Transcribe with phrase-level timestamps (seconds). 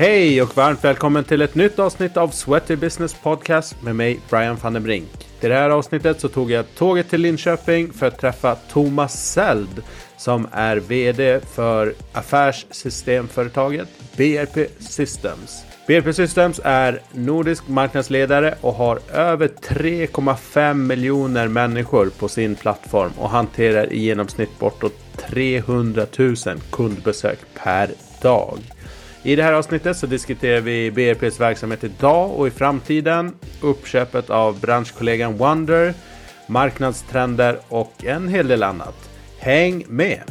[0.00, 4.56] Hej och varmt välkommen till ett nytt avsnitt av Sweaty Business Podcast med mig Brian
[4.62, 5.28] van den Brink.
[5.40, 9.82] I det här avsnittet så tog jag tåget till Linköping för att träffa Thomas Seld
[10.16, 15.64] som är VD för affärssystemföretaget BRP Systems.
[15.86, 23.30] BRP Systems är nordisk marknadsledare och har över 3,5 miljoner människor på sin plattform och
[23.30, 26.36] hanterar i genomsnitt bortåt 300 000
[26.70, 27.90] kundbesök per
[28.22, 28.58] dag.
[29.22, 34.60] I det här avsnittet så diskuterar vi BRPs verksamhet idag och i framtiden, uppköpet av
[34.60, 35.94] branschkollegan Wonder,
[36.46, 39.10] marknadstrender och en hel del annat.
[39.38, 40.22] Häng med!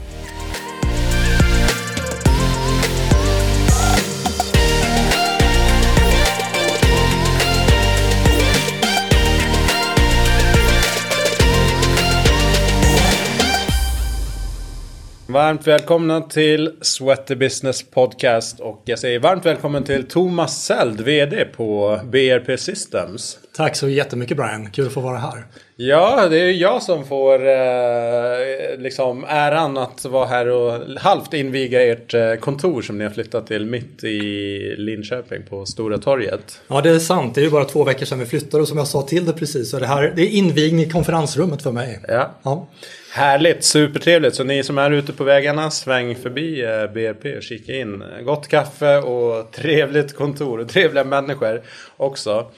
[15.30, 21.46] Varmt välkomna till Sweaty Business Podcast och jag säger varmt välkommen till Thomas Seld, VD
[21.46, 23.40] på BRP Systems.
[23.56, 25.46] Tack så jättemycket Brian, kul att få vara här.
[25.76, 31.92] Ja, det är jag som får eh, liksom äran att vara här och halvt inviga
[31.92, 36.62] ert eh, kontor som ni har flyttat till mitt i Linköping på Stora torget.
[36.68, 37.36] Ja, det är sant.
[37.36, 39.34] Det är ju bara två veckor sedan vi flyttade och som jag sa till det
[39.34, 42.00] precis så det här det är invigning i konferensrummet för mig.
[42.08, 42.32] Ja.
[42.44, 42.68] ja.
[43.12, 44.36] Härligt, supertrevligt.
[44.36, 48.04] Så ni som är ute på vägarna, sväng förbi eh, BRP och kika in.
[48.26, 51.62] Gott kaffe och trevligt kontor och trevliga människor
[51.98, 52.52] också.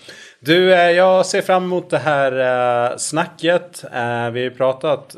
[0.44, 2.32] Du, eh, jag ser fram emot det här
[2.92, 3.84] eh, snacket.
[3.84, 5.16] Eh, vi har pratat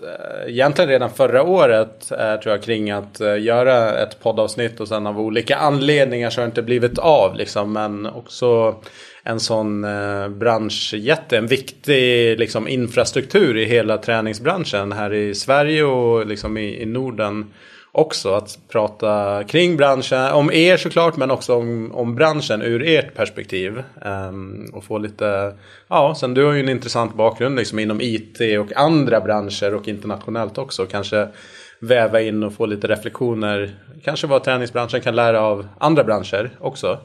[0.48, 5.56] egentligen redan förra året tror jag kring att göra ett poddavsnitt och sen av olika
[5.56, 7.74] anledningar så har det inte blivit av liksom.
[7.74, 8.76] Men också
[9.24, 16.28] en sån eh, branschjätte, en viktig liksom, infrastruktur i hela träningsbranschen här i Sverige och
[16.28, 17.54] liksom i, i Norden
[17.94, 18.34] också.
[18.34, 23.84] Att prata kring branschen, om er såklart, men också om, om branschen ur ert perspektiv.
[24.06, 25.54] Um, och få lite,
[25.88, 29.88] ja, sen du har ju en intressant bakgrund liksom inom IT och andra branscher och
[29.88, 30.86] internationellt också.
[30.86, 31.28] Kanske
[31.80, 33.76] väva in och få lite reflektioner.
[34.04, 37.00] Kanske vad träningsbranschen kan lära av andra branscher också.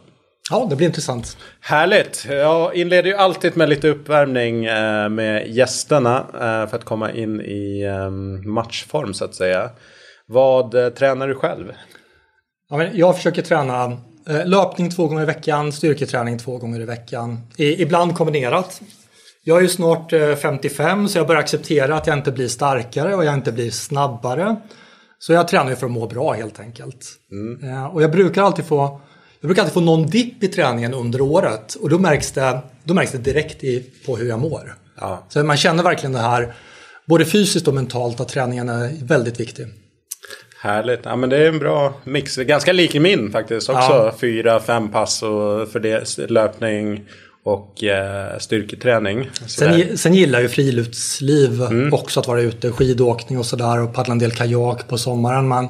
[0.50, 1.36] Ja, det blir intressant.
[1.60, 2.26] Härligt!
[2.30, 7.40] Jag inleder ju alltid med lite uppvärmning eh, med gästerna eh, för att komma in
[7.40, 9.70] i ehm, matchform så att säga.
[10.28, 11.72] Vad eh, tränar du själv?
[12.92, 13.96] Jag försöker träna
[14.44, 17.40] löpning två gånger i veckan, styrketräning två gånger i veckan.
[17.56, 18.80] ibland kombinerat.
[19.44, 20.10] Jag är ju snart
[20.42, 24.56] 55 så jag börjar acceptera att jag inte blir starkare och jag inte blir snabbare.
[25.18, 27.06] Så jag tränar ju för att må bra helt enkelt.
[27.32, 27.86] Mm.
[27.86, 29.00] Och jag brukar alltid få
[29.40, 32.94] jag brukar alltid få någon dipp i träningen under året och då märks det, då
[32.94, 34.74] märks det direkt i, på hur jag mår.
[35.00, 35.26] Ja.
[35.28, 36.54] Så man känner verkligen det här,
[37.06, 39.66] både fysiskt och mentalt, att träningen är väldigt viktig.
[40.60, 41.00] Härligt.
[41.04, 42.36] Ja, men det är en bra mix.
[42.36, 43.92] Ganska lik min faktiskt också.
[43.92, 44.14] Ja.
[44.20, 47.04] Fyra, fem pass och för det, löpning
[47.44, 49.30] och eh, styrketräning.
[49.46, 51.94] Sen, sen, gillar ju friluftsliv mm.
[51.94, 55.48] också att vara ute, skidåkning och sådär och paddla en del kajak på sommaren.
[55.48, 55.68] Man,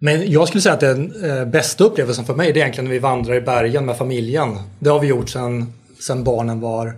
[0.00, 2.92] men jag skulle säga att den eh, bästa upplevelsen för mig det är egentligen när
[2.92, 4.58] vi vandrar i bergen med familjen.
[4.78, 5.72] Det har vi gjort sedan
[6.06, 6.92] sen barnen var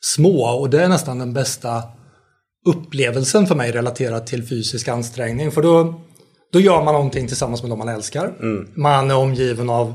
[0.00, 1.82] små och det är nästan den bästa
[2.66, 5.50] upplevelsen för mig relaterat till fysisk ansträngning.
[5.50, 6.00] För då,
[6.54, 8.34] då gör man någonting tillsammans med de man älskar.
[8.40, 8.68] Mm.
[8.74, 9.94] Man är omgiven av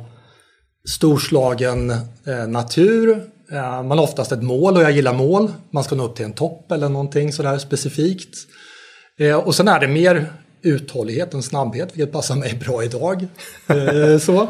[0.87, 1.89] storslagen
[2.27, 3.23] eh, natur.
[3.51, 5.51] Eh, man har oftast ett mål och jag gillar mål.
[5.71, 8.37] Man ska nå upp till en topp eller någonting sådär specifikt.
[9.19, 13.27] Eh, och sen är det mer uthållighet, en snabbhet, vilket passar mig bra idag.
[13.67, 14.47] Eh, så.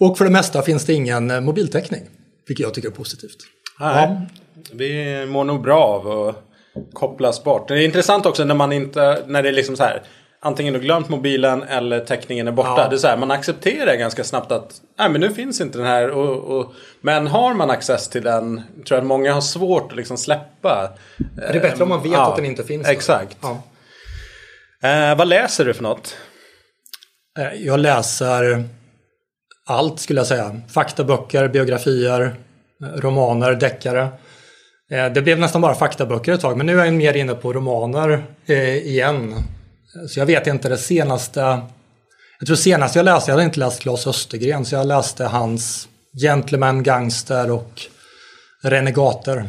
[0.00, 2.02] Och för det mesta finns det ingen eh, mobiltäckning,
[2.48, 3.38] vilket jag tycker är positivt.
[3.80, 4.26] Nej, ja.
[4.72, 6.44] Vi mår nog bra av att
[6.92, 7.68] kopplas bort.
[7.68, 10.02] Det är intressant också när man inte, när det är liksom så här
[10.40, 12.74] antingen du glömt mobilen eller täckningen är borta.
[12.76, 12.88] Ja.
[12.88, 15.86] Det är så här, man accepterar ganska snabbt att nej, men nu finns inte den
[15.86, 16.10] här.
[16.10, 19.96] Och, och, men har man access till den tror jag att många har svårt att
[19.96, 20.90] liksom släppa.
[21.36, 22.88] Det är bättre om man vet ja, att den inte finns.
[22.88, 23.36] Exakt.
[23.40, 23.62] Ja.
[24.88, 26.16] Eh, vad läser du för något?
[27.38, 28.64] Eh, jag läser
[29.66, 30.60] allt skulle jag säga.
[30.68, 32.20] Faktaböcker, biografier,
[32.82, 34.08] eh, romaner, deckare.
[34.90, 37.52] Eh, det blev nästan bara faktaböcker ett tag men nu är jag mer inne på
[37.52, 39.34] romaner igen.
[40.08, 41.40] Så jag vet inte det senaste.
[42.38, 45.88] Jag tror senast jag läste, jag hade inte läst Claes Östergren så jag läste hans
[46.22, 47.82] Gentleman, Gangster och
[48.62, 49.48] Renegater.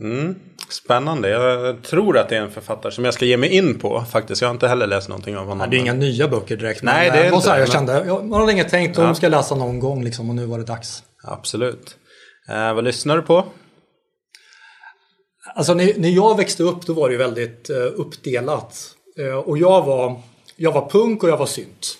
[0.00, 0.34] Mm.
[0.68, 1.28] Spännande.
[1.28, 4.42] Jag tror att det är en författare som jag ska ge mig in på faktiskt.
[4.42, 5.58] Jag har inte heller läst någonting av honom.
[5.58, 6.82] Nej, det är inga nya böcker direkt.
[6.82, 7.40] Nej, det är inte.
[7.40, 9.14] Så här, jag kände, jag, man har länge tänkt att ja.
[9.14, 11.02] ska läsa någon gång liksom, och nu var det dags.
[11.24, 11.96] Absolut.
[12.48, 13.44] Eh, vad lyssnar du på?
[15.54, 18.94] Alltså när, när jag växte upp då var det väldigt eh, uppdelat.
[19.20, 20.20] Eh, och jag var,
[20.56, 21.96] jag var punk och jag var synt.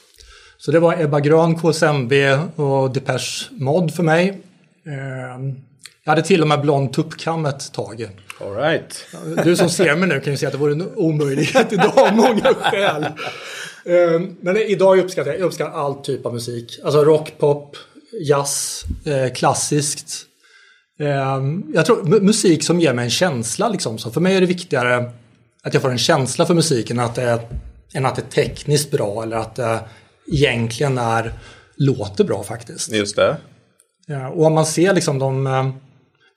[0.59, 2.13] Så det var Ebba Grön, KSMB
[2.57, 4.29] och Depeche Mod för mig.
[4.87, 5.55] Eh,
[6.05, 8.09] jag hade till och med blond tuppkam ett tag.
[8.41, 9.07] All right.
[9.45, 12.17] Du som ser mig nu kan ju se att det vore en omöjlighet idag av
[12.17, 13.05] många skäl.
[13.85, 16.81] Eh, men idag uppskattar jag, jag uppskattar all typ av musik.
[16.85, 17.77] Alltså rock, pop,
[18.29, 20.27] jazz, eh, klassiskt.
[21.01, 21.41] Eh,
[21.75, 23.99] jag tror musik som ger mig en känsla liksom.
[23.99, 25.11] Så för mig är det viktigare
[25.63, 27.41] att jag får en känsla för musiken att det är,
[27.95, 29.81] än att det är tekniskt bra eller att det
[30.33, 31.33] egentligen är,
[31.77, 32.93] låter bra faktiskt.
[32.93, 33.37] Just det.
[34.35, 35.47] Och om man ser liksom de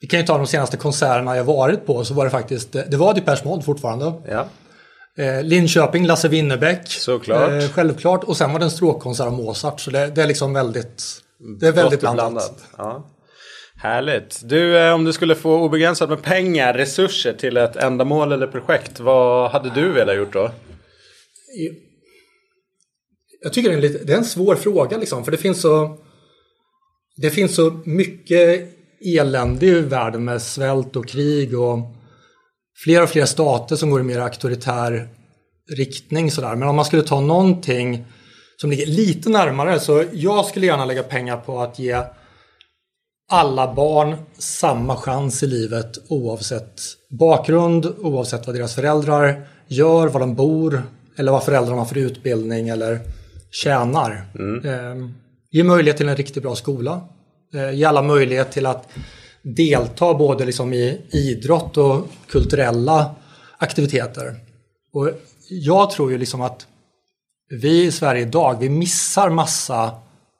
[0.03, 2.97] vi kan ju ta de senaste konserterna jag varit på så var det faktiskt, det
[2.97, 4.13] var Depeche Mode fortfarande.
[4.27, 4.47] Ja.
[5.17, 6.87] Eh, Linköping, Lasse Winnerbäck.
[6.87, 7.51] Såklart.
[7.51, 8.23] Eh, självklart.
[8.23, 9.79] Och sen var det en stråkkonsert av Mozart.
[9.79, 11.03] Så det, det, är liksom väldigt,
[11.59, 12.31] det är väldigt blandat.
[12.31, 12.63] blandat.
[12.77, 13.07] Ja.
[13.83, 14.41] Härligt.
[14.43, 18.99] Du, eh, om du skulle få obegränsat med pengar, resurser till ett ändamål eller projekt.
[18.99, 20.51] Vad hade du velat gjort då?
[23.41, 25.23] Jag tycker det är en, lite, det är en svår fråga liksom.
[25.23, 25.97] För det finns så,
[27.17, 28.69] det finns så mycket
[29.05, 31.79] elände i världen med svält och krig och
[32.83, 35.07] fler och fler stater som går i mer auktoritär
[35.77, 36.31] riktning.
[36.31, 36.55] Sådär.
[36.55, 38.05] Men om man skulle ta någonting
[38.57, 42.03] som ligger lite närmare så jag skulle gärna lägga pengar på att ge
[43.33, 50.35] alla barn samma chans i livet oavsett bakgrund, oavsett vad deras föräldrar gör, var de
[50.35, 50.83] bor
[51.17, 52.99] eller vad föräldrarna har för utbildning eller
[53.51, 54.25] tjänar.
[54.35, 54.65] Mm.
[54.65, 55.09] Eh,
[55.51, 57.01] ge möjlighet till en riktigt bra skola.
[57.53, 58.89] Eh, ge alla möjlighet till att
[59.41, 63.15] delta både liksom i idrott och kulturella
[63.57, 64.35] aktiviteter.
[64.93, 65.09] Och
[65.49, 66.67] jag tror ju liksom att
[67.61, 69.91] vi i Sverige idag, vi missar massa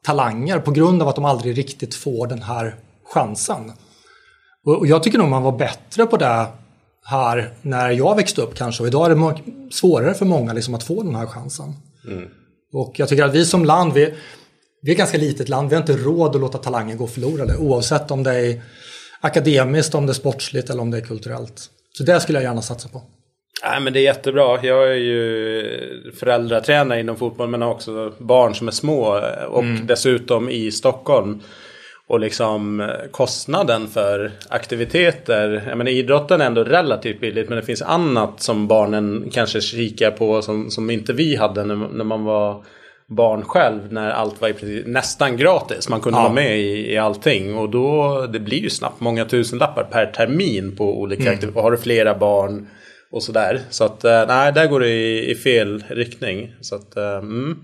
[0.05, 2.75] talanger på grund av att de aldrig riktigt får den här
[3.13, 3.71] chansen.
[4.65, 6.47] Och jag tycker nog man var bättre på det
[7.05, 8.83] här när jag växte upp kanske.
[8.83, 9.37] Och idag är det
[9.71, 11.73] svårare för många liksom att få den här chansen.
[12.07, 12.29] Mm.
[12.73, 14.13] Och jag tycker att vi som land, vi,
[14.81, 17.57] vi är ett ganska litet land, vi har inte råd att låta talanger gå förlorade
[17.57, 18.61] oavsett om det är
[19.21, 21.69] akademiskt, om det är sportsligt eller om det är kulturellt.
[21.97, 23.01] Så det skulle jag gärna satsa på.
[23.63, 24.59] Nej, men det är jättebra.
[24.63, 29.87] Jag är ju föräldratränare inom fotboll men har också barn som är små och mm.
[29.87, 31.39] dessutom i Stockholm.
[32.13, 35.63] Och liksom kostnaden för aktiviteter.
[35.67, 40.11] Jag menar idrotten är ändå relativt billigt men det finns annat som barnen kanske kikar
[40.11, 42.65] på som, som inte vi hade när, när man var
[43.07, 45.89] barn själv när allt var i nästan gratis.
[45.89, 46.23] Man kunde ja.
[46.23, 50.75] vara med i, i allting och då det blir ju snabbt många tusenlappar per termin
[50.75, 51.33] på olika mm.
[51.33, 51.61] aktiviteter.
[51.61, 52.67] Har du flera barn
[53.11, 53.61] och sådär.
[53.69, 56.55] Så att eh, nej, där går det i, i fel riktning.
[56.61, 57.59] Så att eh, mm,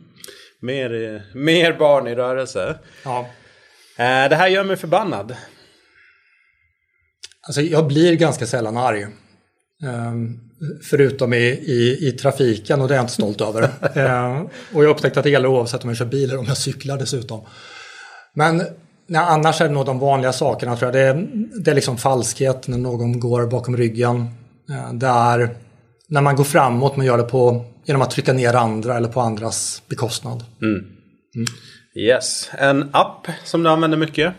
[0.61, 2.75] mer, mer barn i rörelse.
[3.05, 3.27] Ja.
[3.99, 5.35] Eh, det här gör mig förbannad.
[7.47, 9.07] Alltså jag blir ganska sällan arg.
[9.83, 10.49] Um,
[10.83, 13.63] Förutom i, i, i, trafiken och det är jag inte stolt över.
[13.93, 14.41] eh,
[14.73, 16.97] och jag upptäckte att det gäller oavsett om jag kör bil eller om jag cyklar
[16.97, 17.41] dessutom.
[18.33, 18.57] Men
[19.07, 20.93] nej, annars är det nog de vanliga sakerna tror jag.
[20.93, 21.27] Det är,
[21.63, 24.27] det är liksom falskhet när någon går bakom ryggen.
[24.69, 25.55] Eh, det är
[26.07, 29.21] när man går framåt men gör det på, genom att trycka ner andra eller på
[29.21, 30.43] andras bekostnad.
[30.61, 30.75] Mm.
[30.75, 31.47] Mm.
[31.99, 34.33] Yes, en app som du använder mycket?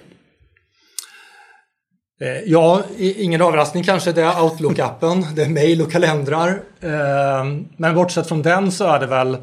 [2.21, 4.13] Eh, ja, ingen överraskning kanske.
[4.13, 5.25] Det är Outlook-appen.
[5.35, 6.63] Det är mail och kalendrar.
[6.81, 7.45] Eh,
[7.77, 9.37] men bortsett från den så är det väl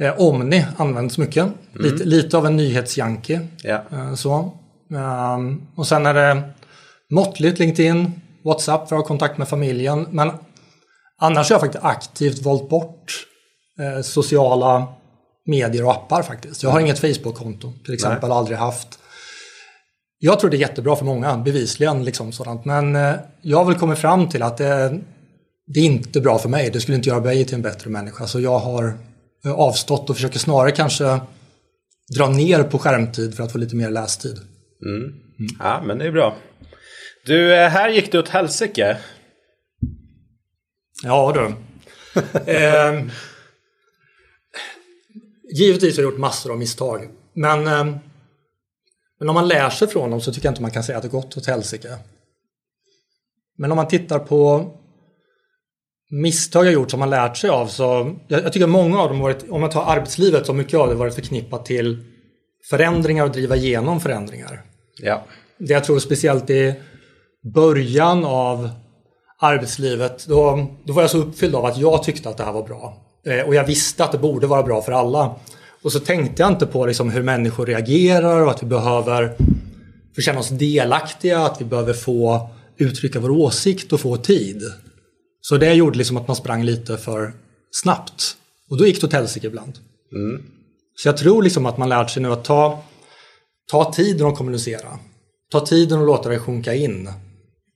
[0.00, 1.42] eh, Omni används mycket.
[1.42, 1.54] Mm.
[1.72, 3.40] Lite, lite av en nyhetsjanke.
[3.62, 3.82] Ja.
[4.16, 4.58] Så.
[5.76, 6.42] Och sen är det
[7.10, 10.06] måttligt LinkedIn, WhatsApp för att ha kontakt med familjen.
[10.10, 10.30] Men
[11.20, 13.26] annars har jag faktiskt aktivt valt bort
[14.02, 14.86] sociala
[15.46, 16.62] medier och appar faktiskt.
[16.62, 18.38] Jag har inget Facebook-konto till exempel, Nej.
[18.38, 18.98] aldrig haft.
[20.18, 22.04] Jag tror det är jättebra för många, bevisligen.
[22.04, 22.64] Liksom sådant.
[22.64, 25.00] Men eh, jag har väl kommit fram till att det,
[25.66, 26.70] det är inte bra för mig.
[26.70, 28.26] Det skulle inte göra mig till en bättre människa.
[28.26, 28.98] Så jag har
[29.44, 31.20] eh, avstått och försöker snarare kanske
[32.16, 34.36] dra ner på skärmtid för att få lite mer lästid.
[34.86, 35.02] Mm.
[35.02, 35.56] Mm.
[35.58, 36.36] Ja, men det är bra.
[37.26, 38.96] Du, eh, här gick det åt helsike.
[41.02, 41.46] Ja du.
[42.52, 43.02] eh,
[45.58, 47.08] givetvis har jag gjort massor av misstag.
[47.34, 47.96] Men eh,
[49.18, 51.02] men om man lär sig från dem så tycker jag inte man kan säga att
[51.02, 51.98] det gått åt helsike.
[53.58, 54.70] Men om man tittar på
[56.10, 59.18] misstag jag gjort som man lärt sig av så jag, jag tycker många av dem
[59.18, 62.04] varit, om man tar arbetslivet så mycket av det varit förknippat till
[62.70, 64.62] förändringar och driva igenom förändringar.
[65.02, 65.24] Ja.
[65.58, 66.74] Det jag tror speciellt i
[67.54, 68.70] början av
[69.38, 72.62] arbetslivet då, då var jag så uppfylld av att jag tyckte att det här var
[72.62, 72.96] bra.
[73.26, 75.34] Eh, och jag visste att det borde vara bra för alla.
[75.82, 79.34] Och så tänkte jag inte på liksom hur människor reagerar och att vi behöver
[80.14, 84.62] få känna oss delaktiga, att vi behöver få uttrycka vår åsikt och få tid.
[85.40, 87.32] Så det gjorde liksom att man sprang lite för
[87.70, 88.36] snabbt.
[88.70, 89.78] Och då gick det åt helsike ibland.
[90.12, 90.42] Mm.
[90.96, 92.82] Så jag tror liksom att man lärt sig nu att ta,
[93.70, 94.98] ta tiden att kommunicera.
[95.50, 97.10] Ta tiden och låta det sjunka in.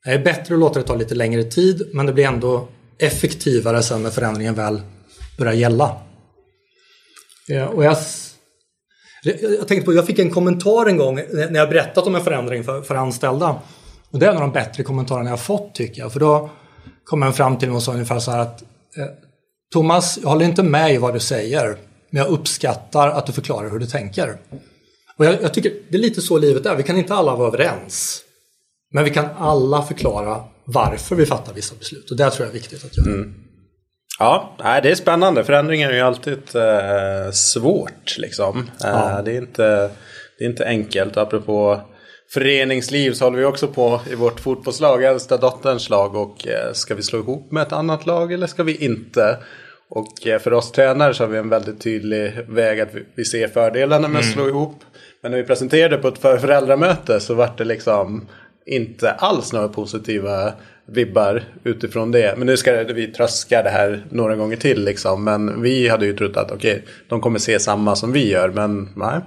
[0.05, 3.83] Det är bättre att låta det ta lite längre tid men det blir ändå effektivare
[3.83, 4.81] sen när förändringen väl
[5.38, 5.97] börjar gälla.
[7.47, 7.97] Ja, och jag,
[9.59, 12.64] jag tänkte på, jag fick en kommentar en gång när jag berättat om en förändring
[12.64, 13.61] för, för anställda.
[14.11, 16.12] Och det är en av de bättre kommentarerna jag fått tycker jag.
[16.12, 16.50] För då
[17.04, 19.07] kom en fram till mig och sa ungefär så här att eh,
[19.73, 21.76] Thomas, jag håller inte med i vad du säger.
[22.11, 24.38] Men jag uppskattar att du förklarar hur du tänker.
[25.16, 26.76] Och jag, jag tycker det är lite så livet är.
[26.76, 28.23] Vi kan inte alla vara överens.
[28.92, 32.11] Men vi kan alla förklara varför vi fattar vissa beslut.
[32.11, 33.14] Och det tror jag är viktigt att göra.
[33.14, 33.35] Mm.
[34.19, 35.45] Ja, det är spännande.
[35.45, 38.19] Förändringar är ju alltid eh, svårt.
[38.19, 38.71] Liksom.
[38.81, 39.19] Ja.
[39.19, 39.91] Eh, det, är inte,
[40.39, 41.17] det är inte enkelt.
[41.17, 41.81] Apropå
[42.31, 46.17] föreningsliv så håller vi också på i vårt fotbollslag, äldsta dotterns lag.
[46.17, 49.39] Och eh, ska vi slå ihop med ett annat lag eller ska vi inte?
[49.91, 54.09] Och för oss tränare så har vi en väldigt tydlig väg att vi ser fördelarna
[54.09, 54.35] med att mm.
[54.35, 54.85] slå ihop.
[55.23, 58.29] Men när vi presenterade på ett föräldramöte så var det liksom
[58.67, 60.53] inte alls några positiva
[60.88, 62.35] vibbar utifrån det.
[62.37, 65.25] Men nu ska vi tröska det här några gånger till liksom.
[65.25, 68.49] Men vi hade ju trott att okej, okay, de kommer se samma som vi gör.
[68.49, 69.21] Men nej.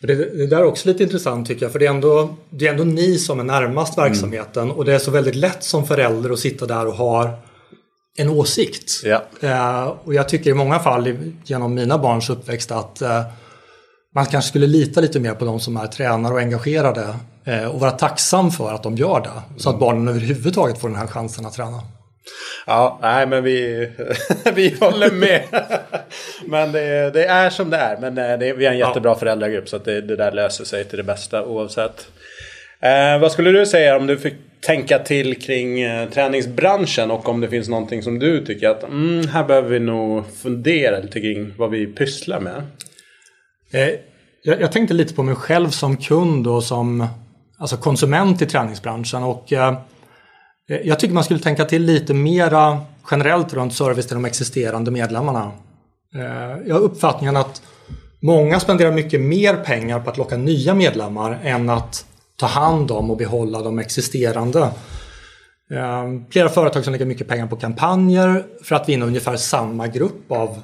[0.00, 1.72] Det, det där är också lite intressant tycker jag.
[1.72, 4.62] För det är ändå, det är ändå ni som är närmast verksamheten.
[4.62, 4.76] Mm.
[4.76, 7.38] Och det är så väldigt lätt som förälder att sitta där och ha
[8.16, 9.02] en åsikt.
[9.04, 9.24] Ja.
[9.40, 13.22] Eh, och jag tycker i många fall genom mina barns uppväxt att eh,
[14.14, 17.16] man kanske skulle lita lite mer på de som är tränare och engagerade
[17.72, 19.60] och vara tacksam för att de gör det.
[19.62, 21.80] Så att barnen överhuvudtaget får den här chansen att träna.
[22.66, 23.88] Ja, nej men vi,
[24.54, 25.42] vi håller med.
[26.46, 27.98] men det, det, är som det är.
[28.00, 29.18] Men eh, det, vi är en jättebra ja.
[29.18, 32.08] föräldragrupp så det, det, där löser sig till det bästa oavsett.
[32.80, 37.40] Eh, vad skulle du säga om du fick tänka till kring eh, träningsbranschen och om
[37.40, 41.54] det finns någonting som du tycker att mm, här behöver vi nog fundera lite kring
[41.56, 42.62] vad vi pysslar med?
[43.72, 43.94] Eh,
[44.42, 47.06] jag, jag, tänkte lite på mig själv som kund och som
[47.58, 49.22] alltså konsument i träningsbranschen.
[49.22, 49.78] Och, eh,
[50.84, 55.52] jag tycker man skulle tänka till lite mera generellt runt service till de existerande medlemmarna.
[56.14, 57.62] Eh, jag har uppfattningen att
[58.22, 63.10] många spenderar mycket mer pengar på att locka nya medlemmar än att ta hand om
[63.10, 64.60] och behålla de existerande.
[65.70, 70.32] Eh, flera företag som lägger mycket pengar på kampanjer för att vinna ungefär samma grupp
[70.32, 70.62] av,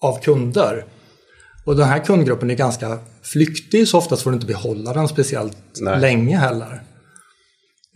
[0.00, 0.84] av kunder.
[1.64, 5.56] Och den här kundgruppen är ganska flyktig så oftast får du inte behålla den speciellt
[5.80, 6.00] Nej.
[6.00, 6.82] länge heller.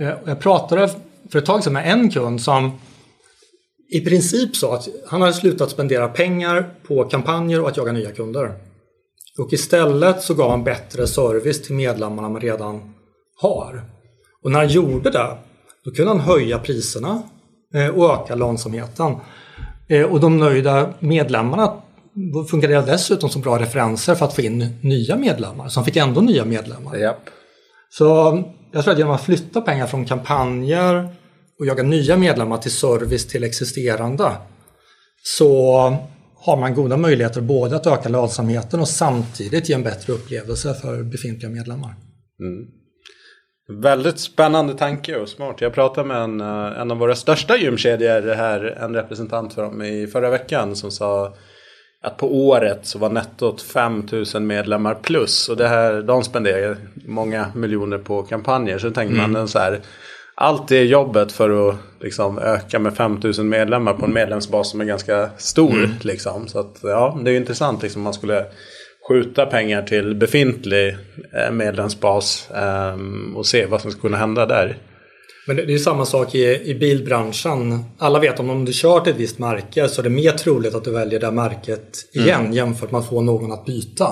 [0.00, 0.90] Eh, jag pratade
[1.30, 2.78] för ett tag sedan med en kund som
[3.90, 8.12] i princip sa att han hade slutat spendera pengar på kampanjer och att jaga nya
[8.12, 8.54] kunder.
[9.38, 12.94] Och istället så gav han bättre service till medlemmarna man redan
[13.40, 13.84] har.
[14.42, 15.36] Och när han gjorde det,
[15.84, 17.22] då kunde han höja priserna
[17.74, 19.16] eh, och öka lönsamheten.
[19.88, 21.72] Eh, och de nöjda medlemmarna
[22.50, 25.68] fungerade dessutom som bra referenser för att få in nya medlemmar.
[25.68, 26.98] Så han fick ändå nya medlemmar.
[26.98, 27.16] Yep.
[27.90, 28.04] Så
[28.72, 31.08] jag tror att genom att flytta pengar från kampanjer
[31.58, 34.32] och jaga nya medlemmar till service till existerande
[35.22, 35.72] så
[36.36, 41.02] har man goda möjligheter både att öka lönsamheten och samtidigt ge en bättre upplevelse för
[41.02, 41.94] befintliga medlemmar.
[42.40, 42.66] Mm.
[43.82, 45.60] Väldigt spännande tanke och smart.
[45.60, 49.82] Jag pratade med en, eh, en av våra största gymkedjor här, en representant för dem
[49.82, 51.34] i förra veckan som sa
[52.02, 55.48] att på året så var nettot 5000 medlemmar plus.
[55.48, 56.76] Och det här, de spenderar
[57.06, 58.78] många miljoner på kampanjer.
[58.78, 59.32] Så tänker mm.
[59.32, 59.80] man så här.
[60.40, 64.84] Allt det jobbet för att liksom, öka med 5000 medlemmar på en medlemsbas som är
[64.84, 65.74] ganska stor.
[65.74, 65.90] Mm.
[66.02, 66.48] Liksom.
[66.48, 68.44] Så att, ja, det är intressant liksom, man skulle
[69.08, 70.96] skjuta pengar till befintlig
[71.34, 72.50] eh, medlemsbas
[72.94, 74.76] um, och se vad som skulle kunna hända där.
[75.48, 77.84] Men det är ju samma sak i, i bilbranschen.
[77.98, 80.74] Alla vet om, om du kör till ett visst märke så är det mer troligt
[80.74, 82.52] att du väljer det märket igen mm.
[82.52, 84.08] jämfört med att få någon att byta.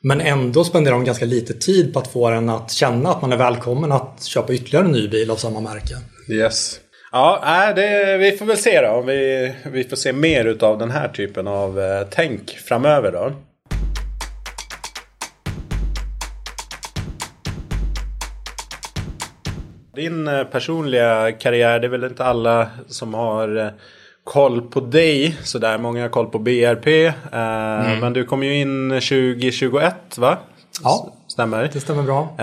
[0.00, 3.32] Men ändå spenderar de ganska lite tid på att få en att känna att man
[3.32, 5.94] är välkommen att köpa ytterligare en ny bil av samma märke.
[6.30, 6.80] Yes.
[7.12, 10.90] Ja, det, vi får väl se då om vi, vi får se mer av den
[10.90, 13.32] här typen av eh, tänk framöver då.
[19.96, 23.70] Din eh, personliga karriär, det är väl inte alla som har eh,
[24.24, 25.78] koll på dig sådär.
[25.78, 26.86] Många har koll på BRP.
[26.86, 28.00] Eh, mm.
[28.00, 30.38] Men du kom ju in 2021 va?
[30.82, 31.70] Ja, stämmer.
[31.72, 32.36] det stämmer bra.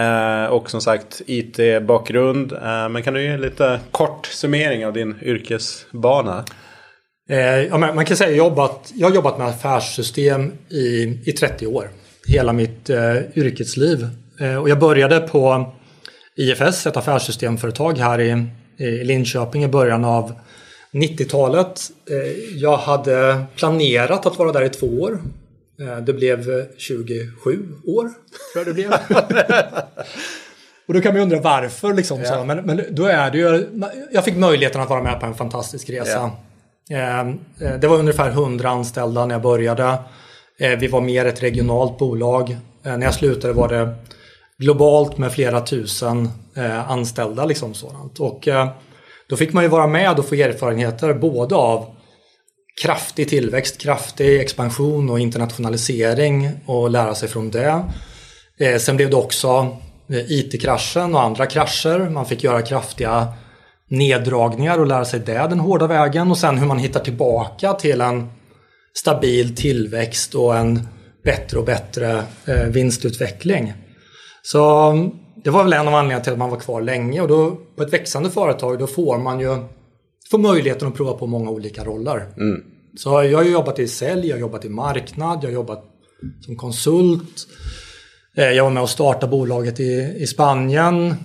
[0.50, 2.54] Och som sagt IT-bakgrund.
[2.90, 6.44] Men kan du ge en lite kort summering av din yrkesbana?
[7.70, 11.68] Ja, man kan säga att jag, jobbat, jag har jobbat med affärssystem i, i 30
[11.68, 11.90] år.
[12.28, 12.90] Hela mitt
[13.36, 14.08] yrkesliv.
[14.62, 15.72] och jag började på
[16.36, 18.46] IFS, ett affärssystemföretag här i,
[18.78, 20.34] i Linköping i början av
[20.92, 21.82] 90-talet.
[22.10, 25.22] Eh, jag hade planerat att vara där i två år.
[25.80, 28.94] Eh, det blev 27 år, tror jag det blev.
[30.88, 32.20] Och då kan man ju undra varför liksom.
[32.20, 32.26] Ja.
[32.26, 33.68] Så, men, men då är det ju,
[34.12, 36.32] jag fick möjligheten att vara med på en fantastisk resa.
[36.88, 37.34] Ja.
[37.82, 39.98] Det var ungefär 100 anställda när jag började.
[40.80, 42.58] Vi var mer ett regionalt bolag.
[42.82, 43.96] När jag slutade var det
[44.58, 47.46] globalt med flera tusen eh, anställda.
[47.46, 48.20] Liksom sådant.
[48.20, 48.70] Och eh,
[49.30, 51.96] då fick man ju vara med och få erfarenheter både av
[52.82, 57.84] kraftig tillväxt, kraftig expansion och internationalisering och lära sig från det.
[58.60, 59.78] Eh, sen blev det också
[60.10, 62.10] eh, IT-kraschen och andra krascher.
[62.10, 63.28] Man fick göra kraftiga
[63.90, 68.02] neddragningar och lära sig det den hårda vägen och sen hur man hittar tillbaka till
[68.02, 68.30] en
[68.98, 70.88] stabil tillväxt och en
[71.24, 73.74] bättre och bättre eh, vinstutveckling.
[74.46, 74.94] Så
[75.44, 77.84] det var väl en av anledningarna till att man var kvar länge och då på
[77.84, 79.58] ett växande företag då får man ju
[80.32, 82.28] får möjligheten att prova på många olika roller.
[82.38, 82.64] Mm.
[82.98, 85.84] Så jag har jobbat i sälj, jag har jobbat i marknad, jag har jobbat
[86.46, 87.48] som konsult.
[88.38, 91.16] Eh, jag var med och startade bolaget i, i Spanien.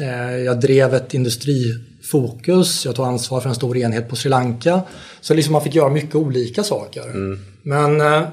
[0.00, 4.82] Eh, jag drev ett industrifokus, jag tog ansvar för en stor enhet på Sri Lanka.
[5.20, 7.02] Så liksom man fick göra mycket olika saker.
[7.02, 7.38] Mm.
[7.62, 8.28] Men eh,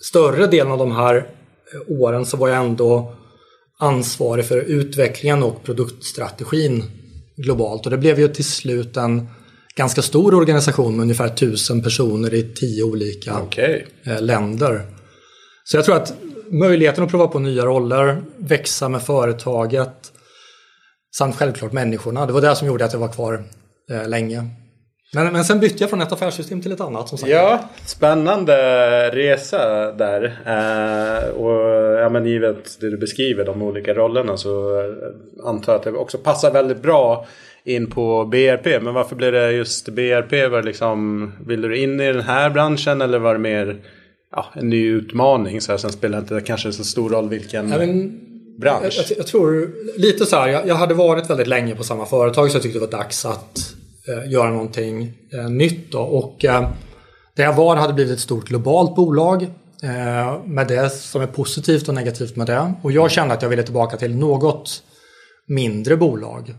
[0.00, 1.26] större delen av de här
[1.88, 3.14] åren så var jag ändå
[3.84, 6.84] ansvarig för utvecklingen och produktstrategin
[7.36, 7.84] globalt.
[7.84, 9.28] Och det blev ju till slut en
[9.76, 13.82] ganska stor organisation med ungefär tusen personer i tio olika okay.
[14.04, 14.82] Eh, länder.
[15.64, 16.14] Så jag tror att
[16.50, 20.12] möjligheten att prova på nya roller, växa med företaget
[21.18, 22.26] samt självklart människorna.
[22.26, 23.44] Det var det som gjorde att jag var kvar
[23.90, 24.48] eh, länge.
[25.14, 27.08] Men, men sen bytte jag från ett affärssystem till ett annat.
[27.08, 27.30] Som sagt.
[27.32, 28.54] Ja, spännande
[29.10, 30.24] resa där.
[30.46, 31.60] Eh, och
[32.00, 34.82] ja, men givet det du beskriver, de olika rollerna, så
[35.44, 37.26] antar jag att det också passar väldigt bra
[37.64, 38.82] in på BRP.
[38.82, 40.50] Men varför blev det just BRP?
[40.50, 43.76] Var det liksom, ville du in i den här branschen eller var det mer
[44.30, 45.60] ja, en ny utmaning?
[45.60, 48.20] Så här, sen spelar det inte kanske så stor roll vilken ja, men,
[48.58, 49.04] bransch.
[49.08, 52.50] Jag, jag, tror lite så här, jag, jag, hade varit väldigt länge på samma företag
[52.50, 53.73] så jag tyckte det var dags att eh,
[54.08, 55.92] Eh, göra någonting eh, nytt.
[55.92, 56.00] Då.
[56.00, 56.70] Och eh,
[57.36, 59.46] där jag var hade blivit ett stort globalt bolag
[60.44, 62.74] med det som är positivt och negativt med det.
[62.82, 64.82] Och jag kände att jag ville tillbaka till något
[65.46, 66.54] mindre bolag.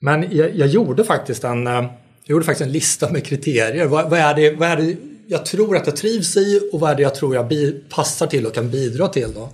[0.00, 1.90] Men jag, jag, gjorde faktiskt en, jag
[2.24, 3.86] gjorde faktiskt en lista med kriterier.
[3.86, 6.90] Vad, vad, är det, vad är det jag tror att jag trivs i och vad
[6.90, 9.32] är det jag tror jag bi, passar till och kan bidra till.
[9.34, 9.48] Då?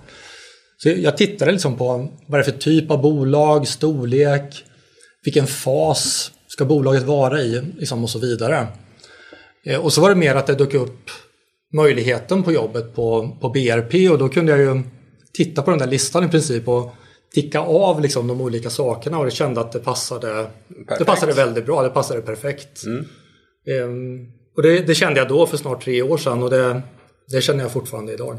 [0.77, 4.63] Så jag tittade liksom på vad det är för typ av bolag, storlek,
[5.23, 8.67] vilken fas ska bolaget vara i liksom och så vidare.
[9.65, 11.09] Eh, och så var det mer att det dök upp
[11.73, 14.83] möjligheten på jobbet på, på BRP och då kunde jag ju
[15.33, 16.95] titta på den där listan i princip och
[17.33, 20.47] ticka av liksom de olika sakerna och jag kände att det passade,
[20.99, 21.83] det passade väldigt bra.
[21.83, 22.83] Det passade perfekt.
[22.85, 23.05] Mm.
[23.83, 26.81] Um, och det, det, kände jag då för snart tre år sedan och det,
[27.31, 28.37] det känner jag fortfarande idag.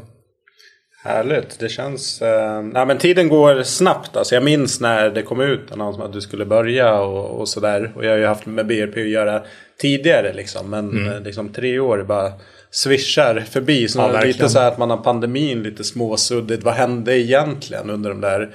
[1.03, 1.59] Härligt.
[1.59, 2.21] Det känns...
[2.21, 4.17] Eh, nej, men tiden går snabbt.
[4.17, 7.91] Alltså, jag minns när det kom ut annons att du skulle börja och, och sådär.
[7.95, 9.41] Och jag har ju haft med BRP att göra
[9.81, 10.69] tidigare liksom.
[10.69, 11.13] Men mm.
[11.13, 12.31] Eh, liksom tre år bara
[12.71, 13.87] swishar förbi.
[13.87, 16.63] Så ja, lite så här att man har pandemin lite småsuddigt.
[16.63, 18.49] Vad hände egentligen under de där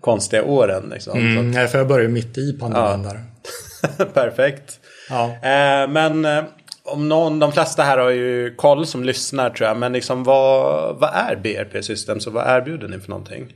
[0.00, 0.90] konstiga åren.
[0.92, 1.18] Liksom.
[1.18, 3.12] Mm, att, för jag började mitt i pandemin ja.
[3.12, 4.04] där.
[4.14, 4.80] Perfekt.
[5.08, 5.24] Ja.
[5.24, 6.44] Eh, men eh,
[6.86, 9.76] om någon, de flesta här har ju koll som lyssnar tror jag.
[9.76, 13.54] Men liksom, vad, vad är BRP Systems och vad erbjuder ni för någonting?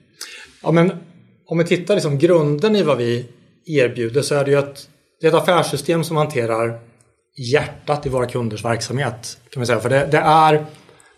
[0.63, 0.93] Ja, men
[1.47, 3.27] om vi tittar liksom grunden i vad vi
[3.67, 4.89] erbjuder så är det ju att
[5.21, 6.81] det är ett affärssystem som hanterar
[7.53, 9.39] hjärtat i våra kunders verksamhet.
[9.51, 9.81] kan man säga.
[9.81, 10.67] För det, det, är,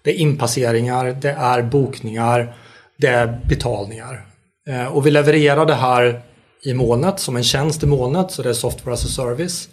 [0.02, 2.54] det är inpasseringar, det är bokningar,
[2.98, 4.26] det är betalningar.
[4.68, 6.22] Eh, och vi levererar det här
[6.64, 9.68] i molnet som en tjänst i molnet, så det är software as a service.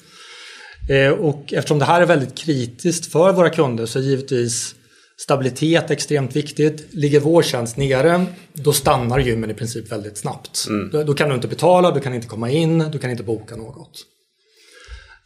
[0.90, 4.76] Eh, och eftersom det här är väldigt kritiskt för våra kunder så är givetvis
[5.22, 6.94] stabilitet extremt viktigt.
[6.94, 10.66] Ligger vår tjänst nere, då stannar gymmen i princip väldigt snabbt.
[10.70, 10.90] Mm.
[10.90, 13.56] Då, då, kan du inte betala, du kan inte komma in, du kan inte boka
[13.56, 13.92] något.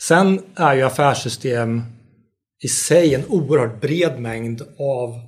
[0.01, 1.81] Sen är ju affärssystem
[2.63, 5.19] i sig en oerhört bred mängd av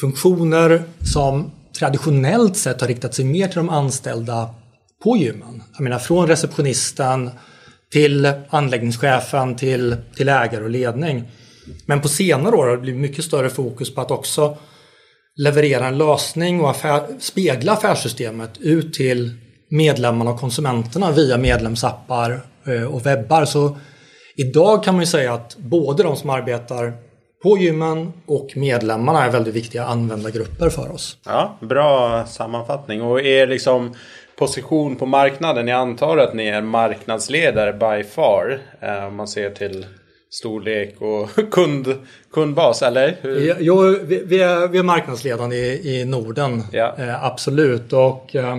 [0.00, 0.82] funktioner
[1.12, 4.54] som traditionellt sett har riktat sig mer till de anställda
[5.02, 5.62] på gymmen.
[5.72, 7.30] Jag menar från receptionisten
[7.94, 11.24] till anläggningschefen till, till ägare och ledning.
[11.86, 14.56] Men på senare år har det blivit mycket större fokus på att också
[15.36, 19.30] leverera en lösning och affär, spegla affärssystemet ut till
[19.68, 23.44] medlemmarna och konsumenterna via medlemsappar eh, och webbar.
[23.44, 23.76] Så
[24.36, 26.92] idag kan man ju säga att både de som arbetar
[27.42, 31.16] på gymmen och medlemmarna är väldigt viktiga användargrupper för oss.
[31.24, 33.02] Ja, Bra sammanfattning.
[33.02, 33.94] Och är liksom
[34.38, 38.60] position på marknaden, jag antar att ni är marknadsledare by far.
[38.80, 39.86] Eh, om man ser till
[40.30, 41.94] storlek och kund,
[42.32, 43.16] kundbas, eller?
[43.20, 43.56] Hur?
[43.60, 46.94] Jo, vi, vi, är, vi är marknadsledande i, i Norden, Ja.
[46.98, 47.92] eh, absolut.
[47.92, 48.58] Och, eh,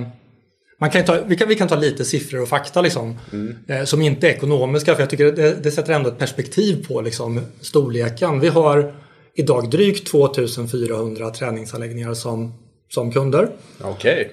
[0.80, 3.20] man kan ta, vi, kan, vi kan ta lite siffror och fakta liksom,
[3.68, 7.02] eh, som inte är ekonomiska, för jag tycker det, det sätter ändå ett perspektiv på
[7.02, 8.40] liksom, storleken.
[8.40, 8.94] Vi har
[9.38, 12.54] idag drygt 2400 träningsanläggningar som,
[12.90, 13.50] som kunder.
[13.82, 14.32] Okej.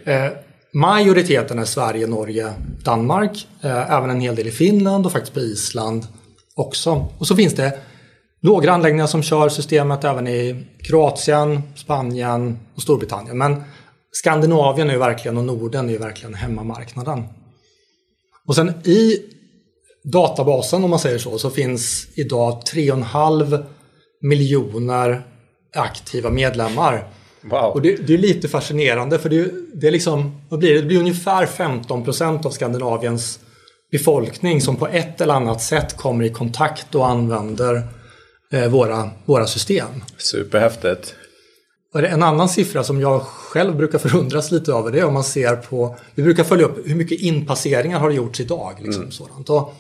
[0.75, 2.53] Majoriteten är Sverige, Norge,
[2.85, 3.49] Danmark.
[3.63, 6.07] Eh, även en hel del i Finland och faktiskt på Island
[6.55, 7.09] också.
[7.19, 7.79] Och så finns det
[8.41, 13.39] några anläggningar som kör systemet även i Kroatien, Spanien och Storbritannien.
[13.39, 13.63] Men
[14.13, 17.25] Skandinavien är ju verkligen och Norden är ju verkligen hemmamarknaden.
[18.47, 19.19] Och sen i
[20.05, 23.65] databasen om man säger så, så finns idag 3,5
[24.21, 25.27] miljoner
[25.75, 27.09] aktiva medlemmar.
[27.45, 27.73] Wow.
[27.73, 30.81] Och det, det är lite fascinerande för det, det är liksom, vad blir det?
[30.81, 33.39] det blir ungefär 15% av Skandinaviens
[33.93, 37.83] befolkning som på ett eller annat sätt kommer i kontakt och använder
[38.53, 39.89] eh, våra, våra system.
[40.17, 41.15] Superhäftigt.
[41.95, 45.25] Och en annan siffra som jag själv brukar förundras lite över det är om man
[45.25, 48.77] ser på, vi brukar följa upp hur mycket inpasseringar har det gjorts idag.
[48.81, 49.51] Liksom, sådant.
[49.51, 49.75] Och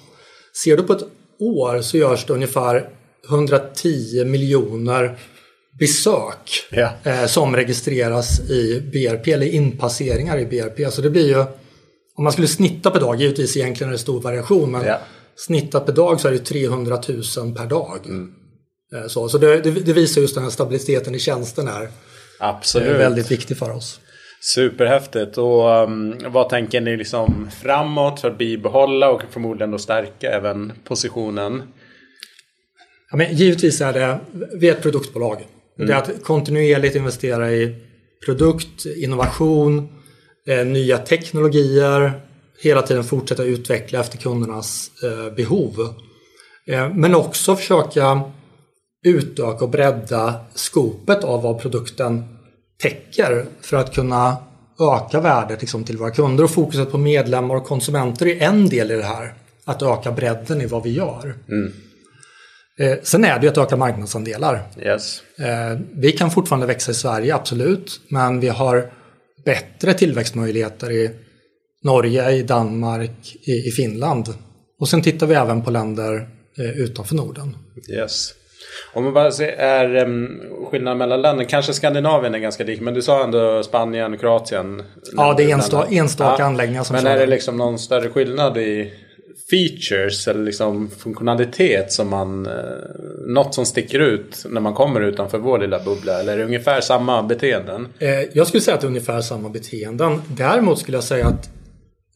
[0.64, 1.04] ser du på ett
[1.38, 2.88] år så görs det ungefär
[3.28, 5.18] 110 miljoner
[5.78, 6.50] besök
[7.04, 10.92] eh, som registreras i BRP eller inpasseringar i BRP.
[10.92, 11.38] Så det blir ju,
[12.16, 14.98] om man skulle snitta per dag, givetvis egentligen är det stor variation, men Ja.
[15.36, 17.00] snittat per dag så är det 300
[17.36, 17.98] 000 per dag.
[18.04, 18.32] Mm.
[18.94, 21.88] Eh, Så, så det, det, det visar just den här stabiliteten i tjänsten är,
[22.40, 22.88] Absolut.
[23.00, 24.00] väldigt viktig för oss.
[24.54, 25.38] Superhäftigt.
[25.38, 30.72] Och um, vad tänker ni liksom framåt för att bibehålla och förmodligen då stärka även
[30.84, 31.62] positionen?
[33.10, 34.18] Ja, men givetvis är det,
[34.58, 35.46] vi är ett produktbolag.
[35.76, 37.76] Det är att kontinuerligt investera i
[38.26, 39.88] produkt, innovation,
[40.46, 42.12] eh, nya teknologier,
[42.62, 45.94] hela tiden fortsätta utveckla efter kundernas eh, behov.
[46.66, 48.22] Eh, men också försöka
[49.04, 52.24] utöka och bredda skopet av vad produkten
[52.82, 54.36] täcker för att kunna
[54.80, 58.90] öka värdet liksom, till våra kunder och fokuset på medlemmar och konsumenter är en del
[58.90, 59.34] i det här.
[59.64, 61.34] Att öka bredden i vad vi gör.
[62.82, 64.62] Eh, sen är det ju att öka marknadsandelar.
[64.82, 65.22] Yes.
[65.38, 68.00] Eh, vi kan fortfarande växa i Sverige, absolut.
[68.08, 68.92] Men vi har
[69.44, 71.10] bättre tillväxtmöjligheter i
[71.84, 74.28] Norge, i Danmark, i, i Finland.
[74.80, 77.56] Och sen tittar vi även på länder eh, utanför Norden.
[77.90, 78.34] Yes.
[78.94, 80.40] Om man bara ser, är um,
[80.70, 84.82] skillnaden mellan länder, kanske Skandinavien är ganska lik, men du sa ändå Spanien, Kroatien.
[85.12, 87.26] Ja, det är ensta- enstaka anläggningar som Men är det.
[87.26, 88.92] liksom någon större skillnad i
[89.52, 92.46] features eller liksom funktionalitet som man...
[92.46, 92.52] Eh,
[93.26, 96.20] något som sticker ut när man kommer utanför vår lilla bubbla?
[96.20, 97.88] Eller är det ungefär samma beteenden?
[97.98, 100.22] Eh, jag skulle säga att det är ungefär samma beteenden.
[100.28, 101.50] Däremot skulle jag säga att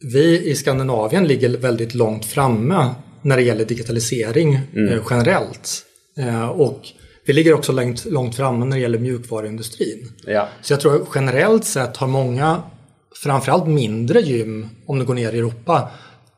[0.00, 5.82] vi i Skandinavien ligger väldigt långt framme när det gäller digitalisering eh, generellt.
[6.54, 6.80] Och
[7.26, 10.12] vi ligger också långt, långt framme när det gäller mjukvaruindustrin.
[10.26, 10.48] Ja.
[10.62, 12.62] Så jag tror generellt sett har många,
[13.22, 15.90] framförallt mindre gym, om du går ner i Europa,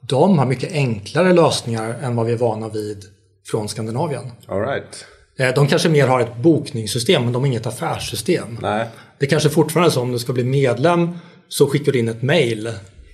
[0.09, 3.05] de har mycket enklare lösningar än vad vi är vana vid
[3.51, 4.33] från Skandinavien.
[4.47, 5.05] All right.
[5.39, 8.59] Eh, De kanske mer har ett bokningssystem, men de har inget affärssystem.
[8.63, 8.87] Nej.
[9.19, 11.19] Det kanske fortfarande är så om du ska bli medlem
[11.49, 12.73] så skickar du in ett mail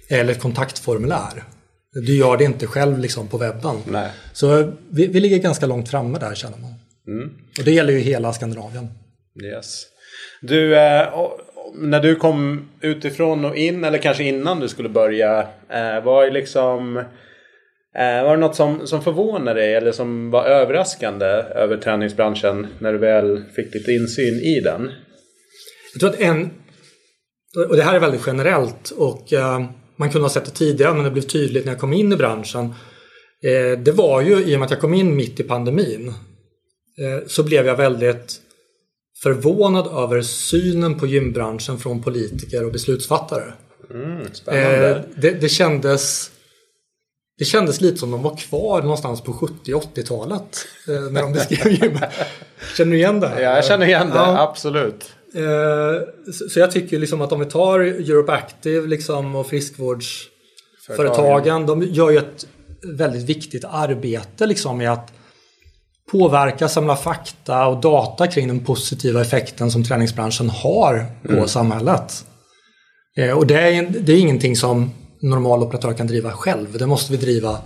[0.09, 1.45] eller ett kontaktformulär.
[1.93, 3.77] Du gör det inte själv liksom på webben.
[3.87, 4.11] Nej.
[4.33, 6.75] Så vi, vi ligger ganska långt framme där känner man.
[7.59, 8.89] Och det gäller ju hela Skandinavien.
[9.45, 9.83] Yes.
[10.43, 11.09] Du, eh,
[11.75, 16.31] när du kom utifrån och in, eller kanske innan du skulle börja, eh, var det
[16.31, 16.97] liksom...
[17.97, 22.93] Eh, var det något som, som förvånade dig eller som var överraskande över träningsbranschen när
[22.93, 24.91] du väl fick lite insyn i den?
[25.93, 26.51] Jag tror att en,
[27.69, 29.65] och det här är väldigt generellt och eh,
[29.97, 32.17] man kunde ha sett det tidigare men det blev tydligt när jag kom in i
[32.17, 32.65] branschen.
[33.45, 37.27] Eh, det var ju i och med att jag kom in mitt i pandemin eh,
[37.27, 38.41] så blev jag väldigt
[39.25, 43.53] förvånad över synen på gymbranschen från politiker och beslutsfattare.
[44.33, 44.91] Spännande.
[44.91, 46.31] Eh, det, det kändes
[47.39, 51.73] det kändes lite som de var kvar någonstans på 70 80-talet eh, när de beskrev
[51.83, 51.99] gym.
[52.77, 53.29] Känner du igen det?
[53.29, 53.41] här?
[53.43, 54.17] ja, jag känner igen det.
[54.17, 54.43] Ja.
[54.51, 55.13] Absolut.
[55.35, 55.43] Eh,
[56.33, 61.67] så- Så jag tycker liksom att om vi tar Europe Active liksom och friskvårdsföretagen.
[61.67, 62.47] De gör ju ett
[62.83, 65.13] väldigt viktigt arbete liksom i att
[66.13, 71.07] påverka, samla fakta och data kring den positiva effekten som träningsbranschen har
[71.41, 72.25] på samhället.
[73.17, 74.91] Eh, Och det är, det är ingenting som
[75.23, 76.79] normal operatör kan driva själv.
[76.79, 77.59] Det måste vi driva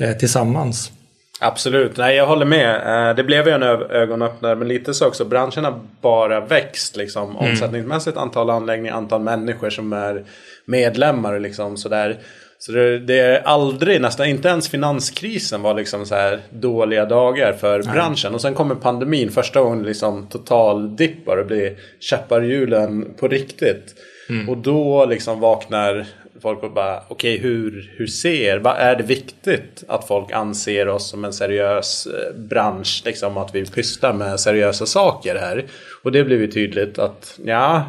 [0.00, 0.92] eh, tillsammans.
[1.40, 2.74] Absolut, nej jag håller med.
[3.10, 5.24] Eh, Det blev ju en ögonöppnare men lite så också.
[5.24, 7.36] Branschen har bara växt liksom.
[7.36, 10.24] Omsättningsmässigt antal anläggningar, antal människor som är
[10.66, 12.18] medlemmar liksom sådär.
[12.66, 17.52] Så det, det, är aldrig, nästan inte ens finanskrisen var liksom så här dåliga dagar
[17.52, 17.94] för Nej.
[17.94, 18.34] branschen.
[18.34, 23.94] Och sen kommer pandemin första gången liksom total dippar och blir käpparhjulen på riktigt.
[24.28, 24.48] Mm.
[24.48, 26.06] Och då liksom vaknar
[26.42, 30.88] folk och bara okej okay, hur, hur ser, vad är det viktigt att folk anser
[30.88, 35.64] oss som en seriös eh, bransch, liksom att vi pysslar med seriösa saker här.
[36.02, 37.84] Och det blev ju tydligt att ja,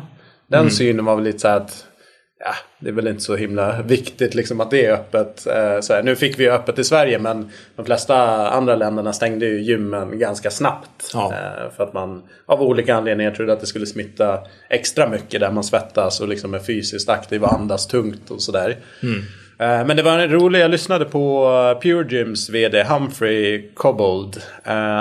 [0.47, 0.71] den mm.
[0.71, 1.86] synen var väl lite så att
[2.45, 5.47] ja, det är väl inte så himla viktigt liksom att det är öppet.
[5.47, 8.17] Eh, så här, nu fick vi öppet i Sverige men de flesta
[8.49, 11.12] andra länderna stängde ju gymmen ganska snabbt.
[11.13, 11.34] Ja.
[11.34, 15.51] Eh, för att man av olika anledningar trodde att det skulle smitta extra mycket där
[15.51, 18.77] man svettas och liksom är fysiskt aktiv och andas tungt och sådär.
[19.03, 19.19] Mm.
[19.60, 21.49] Eh, men det var en rolig, jag lyssnade på
[21.82, 24.41] Pure Gyms VD Humphrey Cobbold.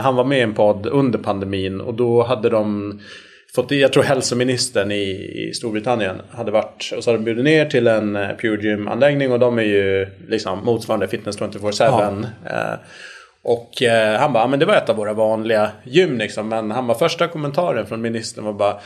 [0.02, 3.00] Han var med i en podd under pandemin och då hade de
[3.55, 5.03] fått, jag tror hälsoministern i,
[5.49, 9.33] i Storbritannien hade varit och så hade de bjudit ner till en uh, Pure Gym-anläggning
[9.33, 12.27] och de är ju liksom motsvarande Fitness 24-7.
[12.45, 12.73] Ja.
[12.73, 12.79] Uh,
[13.45, 16.49] och uh, han bara, men det var ett av våra vanliga gym liksom.
[16.49, 18.81] Men han var första kommentaren från ministern var bara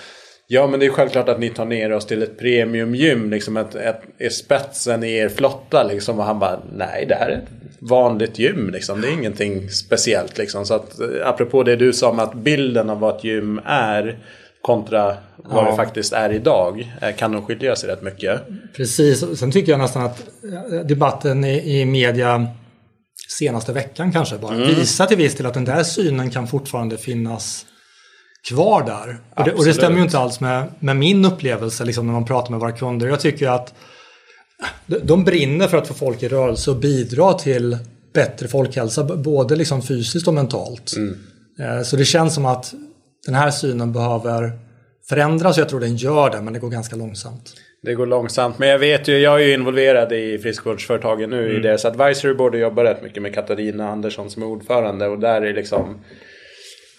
[0.48, 3.30] Ja men det är självklart att ni tar ner oss till ett premiumgym.
[3.30, 6.18] Liksom ett, ett, ett, spetsen i er flotta liksom.
[6.18, 7.48] Och han bara nej det här är ett
[7.80, 9.00] vanligt gym liksom.
[9.00, 10.66] Det är ingenting speciellt liksom.
[10.66, 14.18] Så att apropå det du sa om att bilden av vad ett gym är
[14.66, 15.70] kontra vad ja.
[15.70, 18.42] det faktiskt är idag eh, kan nog skilja sig rätt mycket.
[18.76, 20.20] Precis, sen tycker jag nästan att
[20.72, 22.46] eh, debatten i, i media
[23.38, 24.68] senaste veckan kanske bara mm.
[24.68, 27.66] visar till viss del att den där synen kan fortfarande finnas
[28.48, 29.18] kvar där.
[29.36, 32.24] Och det, och det, stämmer ju inte alls med, med min upplevelse liksom, när man
[32.24, 33.06] pratar med våra kunder.
[33.06, 33.74] Jag tycker att
[35.02, 37.78] de brinner för att få folk i rörelse och bidra till
[38.12, 40.92] bättre folkhälsa, både liksom fysiskt och mentalt.
[40.96, 41.18] Mm.
[41.60, 42.74] Eh, så det känns som att
[43.26, 44.52] den här synen behöver
[45.08, 45.58] förändras.
[45.58, 47.54] Jag tror den gör det, men det går ganska långsamt.
[47.82, 51.56] Det går långsamt, men jag vet ju, jag är ju involverad i friskvårdsföretagen nu mm.
[51.56, 55.18] i deras advisory board och jobbar rätt mycket med Katarina Andersson som är ordförande och
[55.18, 55.98] där är liksom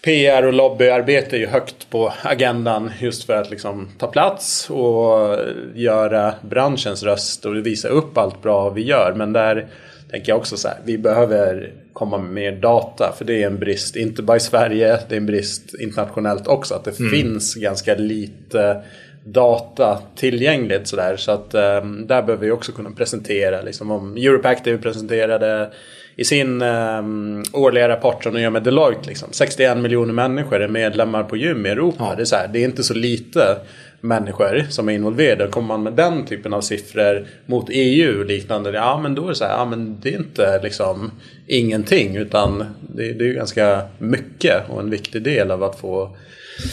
[0.04, 5.36] PR och lobbyarbete är ju högt på agendan just för att liksom ta plats och
[5.74, 9.14] göra branschens röst och visa upp allt bra vi gör.
[9.16, 9.68] Men där
[10.10, 13.14] tänker jag också så här, vi behöver komma med mer data.
[13.18, 16.74] För det är en brist, inte bara i Sverige, det är en brist internationellt också.
[16.74, 17.12] Att det mm.
[17.12, 18.82] finns ganska lite
[19.24, 21.16] data tillgängligt sådär.
[21.16, 23.62] Så att um, där behöver vi också kunna presentera.
[23.62, 25.70] Liksom om Europe Active presenterade
[26.16, 29.08] i sin um, årliga rapport som de gör med Deloitte.
[29.08, 32.06] Liksom, 61 miljoner människor är medlemmar på gym i Europa.
[32.10, 32.14] Ja.
[32.16, 33.56] Det, är så här, det är inte så lite
[34.00, 35.48] människor som är involverade.
[35.48, 38.70] Kommer man med den typen av siffror mot EU och liknande.
[38.72, 41.10] Ja men då är det så här, ja men det är inte liksom
[41.46, 42.16] ingenting.
[42.16, 46.16] Utan det, det är ganska mycket och en viktig del av att få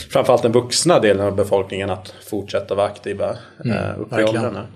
[0.09, 4.67] framförallt den vuxna delen av befolkningen att fortsätta vara aktiva mm, upp i åldrarna.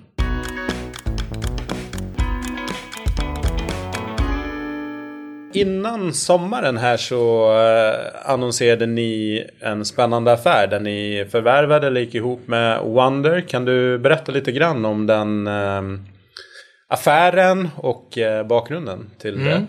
[5.53, 12.15] Innan sommaren här så eh, annonserade ni en spännande affär där ni förvärvade eller gick
[12.15, 13.41] ihop med Wonder.
[13.41, 15.81] Kan du berätta lite grann om den eh,
[16.87, 19.45] affären och eh, bakgrunden till mm.
[19.47, 19.65] det?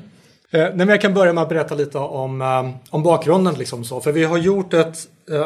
[0.74, 2.42] Nej, jag kan börja med att berätta lite om,
[2.90, 3.54] om bakgrunden.
[3.54, 4.00] Liksom så.
[4.00, 4.98] För vi har gjort ett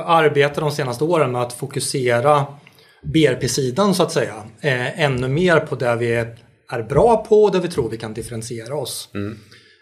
[0.05, 2.47] arbete de senaste åren med att fokusera
[3.03, 4.35] BRP-sidan så att säga.
[4.61, 6.15] Ännu mer på det vi
[6.71, 9.09] är bra på och där vi tror vi kan differentiera oss.
[9.15, 9.39] Mm.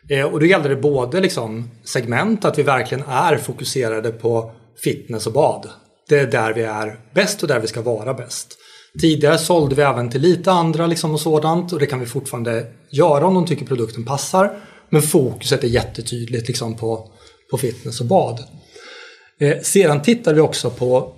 [0.09, 4.53] Eh, och då gällde det både liksom segment, att vi verkligen är fokuserade på
[4.85, 5.69] fitness och bad.
[6.09, 8.59] Det är där vi är bäst och där vi ska vara bäst.
[9.01, 12.67] Tidigare sålde vi även till lite andra liksom och sådant och det kan vi fortfarande
[12.91, 14.59] göra om de tycker produkten passar.
[14.91, 17.09] Men fokuset är jättetydligt liksom på,
[17.51, 18.45] på fitness och bad.
[19.41, 21.13] Eh, sedan tittade vi också på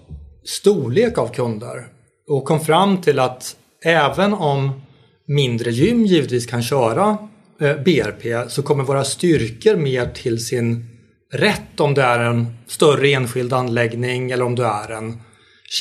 [0.44, 1.86] storlek av kunder
[2.28, 4.80] och kom fram till att även om
[5.26, 7.18] mindre gym givetvis kan köra
[7.60, 10.84] Eh, BRP så kommer våra styrkor mer till sin
[11.32, 15.20] rätt om det är en större enskild anläggning eller om det är en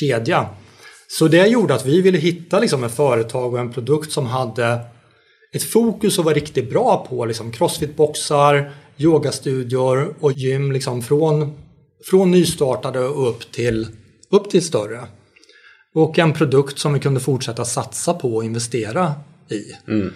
[0.00, 0.48] kedja.
[1.08, 4.80] Så det gjorde att vi ville hitta liksom ett företag och en produkt som hade
[5.52, 11.52] ett fokus och var riktigt bra på liksom crossfitboxar, yogastudior och gym liksom från,
[12.10, 13.86] från nystartade och upp till,
[14.30, 15.00] upp till större.
[15.94, 19.12] Och en produkt som vi kunde fortsätta satsa på och investera
[19.50, 19.90] i.
[19.90, 20.12] Mm.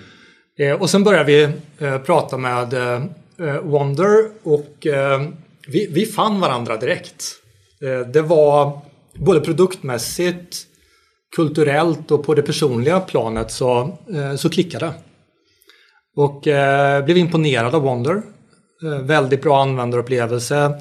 [0.58, 1.42] Eh, och sen började vi
[1.78, 5.22] eh, prata med eh, Wonder och eh,
[5.68, 7.24] vi, vi fann varandra direkt.
[7.82, 8.80] Eh, det var
[9.14, 10.66] både produktmässigt,
[11.36, 14.92] kulturellt och på det personliga planet så, eh, så klickade
[16.16, 16.40] Och
[17.04, 18.22] blev imponerad av Wonder.
[19.02, 20.80] Väldigt bra användarupplevelse.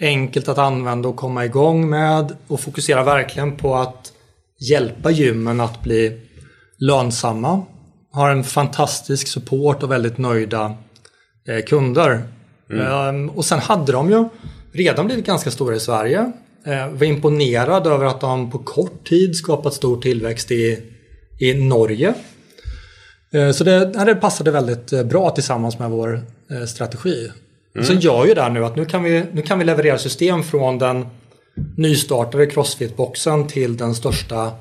[0.00, 4.12] Enkelt att använda och komma igång med och fokusera verkligen på att
[4.70, 6.20] hjälpa gymmen att bli
[6.78, 7.62] lönsamma
[8.16, 10.74] har en fantastisk support och väldigt nöjda
[11.48, 12.22] eh, kunder.
[12.70, 13.30] Mm.
[13.30, 14.28] och sen hade de ju
[14.72, 16.32] redan blivit ganska stora i Sverige.
[16.66, 20.78] Eh, var imponerad över att de på kort tid skapat stor tillväxt i,
[21.40, 22.14] i Norge.
[23.34, 27.30] Eh, så det, det passade väldigt eh, bra tillsammans med vår eh, strategi.
[27.74, 27.86] Mm.
[27.86, 30.42] Sen gör ju det här nu att nu kan, vi, nu kan vi leverera system
[30.42, 31.06] från den
[31.76, 34.52] nystartade Crossfit-boxen till den största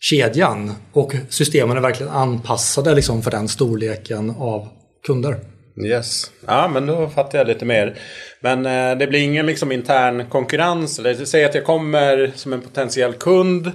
[0.00, 0.72] kedjan.
[0.92, 4.68] Och systemen är verkligen anpassade liksom för den storleken av
[5.06, 5.36] kunder.
[5.86, 6.30] Yes.
[6.46, 7.98] Ja, men då fattar jag lite mer.
[8.40, 10.98] Men eh, det blir ingen liksom intern konkurrens.
[10.98, 13.72] Eller säg att jag kommer som en potentiell kund.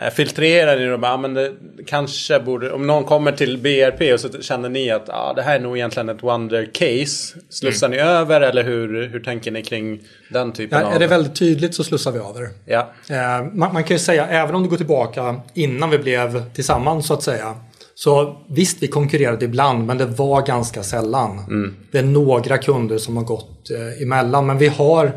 [0.00, 1.52] Eh, filtrerar ni bara, ah, men det
[1.86, 5.54] kanske borde, om någon kommer till BRP och så känner ni att ah, det här
[5.54, 7.38] är nog egentligen ett wonder case.
[7.48, 7.96] Slussar mm.
[7.96, 10.92] ni över eller hur, hur tänker ni kring den typen ja, av?
[10.92, 12.48] Är det väldigt tydligt så slussar vi över.
[12.64, 12.92] Ja.
[13.08, 17.06] Eh, man, man, kan ju säga, även om du går tillbaka innan vi blev tillsammans
[17.06, 17.56] så att säga.
[17.94, 21.38] Så visst, vi konkurrerade ibland, men det var ganska sällan.
[21.38, 21.76] Mm.
[21.90, 25.12] Det är några kunder som har gått eh, emellan, men vi har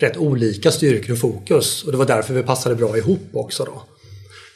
[0.00, 1.84] rätt olika styrkor och fokus.
[1.84, 3.64] Och det var därför vi passade bra ihop också.
[3.64, 3.82] Då.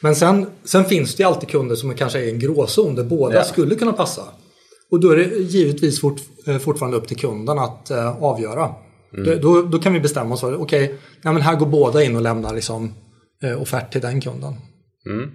[0.05, 3.35] Men sen, sen finns det alltid kunder som kanske är i en gråzon där båda
[3.35, 3.43] ja.
[3.43, 4.21] skulle kunna passa.
[4.91, 8.69] Och då är det givetvis fort, eh, fortfarande upp till kunden att uh, avgöra.
[9.17, 9.41] Mm.
[9.41, 12.53] Då, då, kan vi bestämma oss för, okej, okay, här går båda in och lämnar
[12.53, 12.93] liksom,
[13.43, 14.53] uh, offert till den kunden.
[15.05, 15.31] Mm.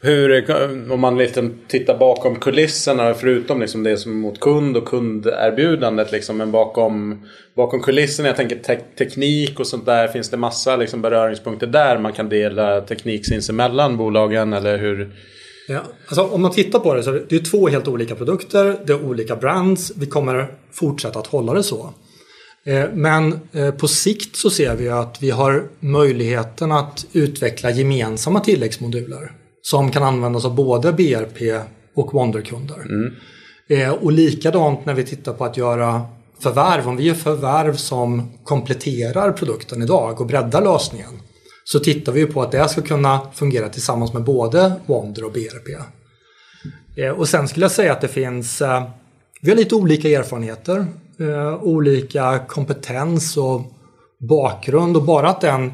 [0.00, 0.50] Hur,
[0.92, 6.12] om man liksom tittar bakom kulisserna, förutom liksom det som är mot kund och kunderbjudandet,
[6.12, 10.76] liksom, men bakom, bakom kulisserna, jag tänker te teknik och sånt där, finns det massa
[10.76, 15.14] liksom beröringspunkter där man kan dela teknik sinsemellan bolagen, eller hur?
[15.68, 18.92] Ja, alltså om man tittar på det så är det, två helt olika produkter, det
[18.92, 21.94] är olika brands, vi kommer fortsätta att hålla det så.
[22.66, 28.40] Eh, men eh, på sikt så ser vi att vi har möjligheten att utveckla gemensamma
[28.40, 29.32] tilläggsmoduler
[29.66, 31.62] som kan användas av både BRP
[31.94, 32.76] och Wonderkunder.
[32.76, 33.14] Mm.
[33.68, 36.02] Eh, och likadant när vi tittar på att göra
[36.40, 41.10] förvärv, om vi gör förvärv som kompletterar produkten idag och breddar lösningen
[41.64, 45.68] så tittar vi på att det ska kunna fungera tillsammans med både Wonder och BRP.
[47.16, 48.62] Och sen skulle jag säga att det finns,
[49.42, 50.86] vi har lite olika erfarenheter
[51.20, 53.62] eh, olika kompetens och
[54.28, 55.72] bakgrund och bara att den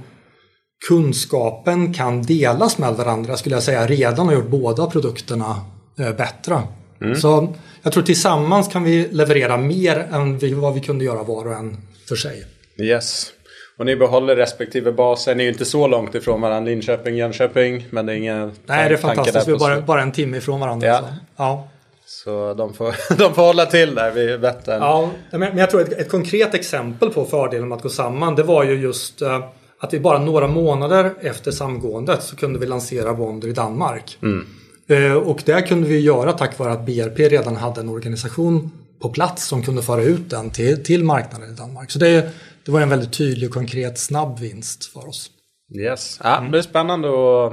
[0.89, 5.57] kunskapen kan delas med varandra skulle jag säga redan har gjort båda produkterna
[5.99, 6.63] eh, bättre.
[7.01, 7.17] Mm.
[7.17, 11.53] Så jag tror tillsammans kan vi leverera mer än vad vi kunde göra var och
[11.53, 11.77] en
[12.09, 12.45] för sig.
[12.79, 13.33] Yes.
[13.77, 15.35] Och ni behåller respektive baser.
[15.35, 17.87] Ni är ju inte så långt ifrån varandra, Linköping, Jönköping.
[17.91, 19.49] Men det är inga Nej, det är fantastiskt.
[19.49, 20.87] Vi är bara, bara en timme ifrån varandra.
[20.89, 21.09] Ja.
[21.37, 21.69] ja.
[22.07, 24.83] Så de får, de får hålla till där vid Vättern.
[24.83, 28.43] Ja, men jag tror ett, ett konkret exempel på fördelen med att gå samman det
[28.43, 29.45] var ju just uh,
[29.81, 34.19] att vi bara några månader efter samgåendet så kunde vi lansera Wonder i Danmark.
[34.23, 34.47] Mm.
[34.91, 38.71] Uh, och det kunde vi göra tack vare att BRP redan hade en organisation
[39.03, 41.91] på plats som kunde föra ut den till, till marknaden i Danmark.
[41.91, 42.31] Så det,
[42.65, 45.31] det var en väldigt tydlig och konkret snabb vinst för oss.
[45.75, 47.53] Yes, ja, det blir spännande att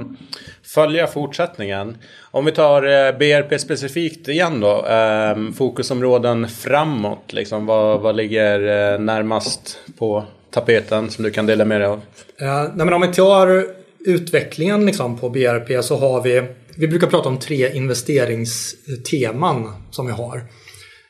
[0.62, 1.96] följa fortsättningen.
[2.30, 4.86] Om vi tar eh, BRP specifikt igen då.
[4.86, 7.32] Eh, fokusområden framåt.
[7.32, 12.00] Liksom, vad, vad ligger eh, närmast på tapeten som du kan dela med dig av?
[12.40, 13.66] Eh, nej, men om vi tar
[14.06, 16.42] utvecklingen liksom, på BRP så har vi
[16.80, 20.42] vi brukar prata om tre investeringsteman som vi har.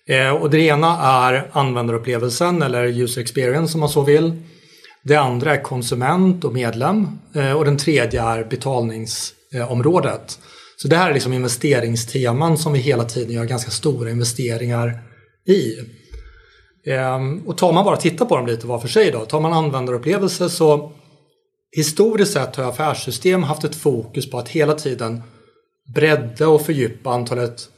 [0.09, 4.43] Eh, och det ena är användarupplevelsen eller user experience om man så vill.
[5.03, 10.39] Det andra är konsument och medlem eh, och den tredje är betalningsområdet.
[10.77, 14.99] Så det här är liksom investeringsteman som vi hela tiden gör ganska stora investeringar
[15.49, 15.75] i.
[16.89, 19.25] Ehm, och tar man bara titta på dem lite var för sig då.
[19.25, 20.93] Tar man användarupplevelse så
[21.77, 25.23] historiskt sett har affärssystem haft ett fokus på att hela tiden
[25.95, 27.69] bredda och fördjupa antalet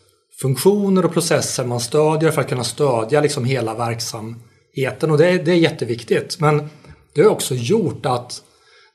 [0.40, 5.10] funktioner och processer man stödjer för att kunna stödja liksom hela verksamheten.
[5.10, 6.40] Och det, det är jätteviktigt.
[6.40, 6.70] Men
[7.14, 8.42] det har också gjort att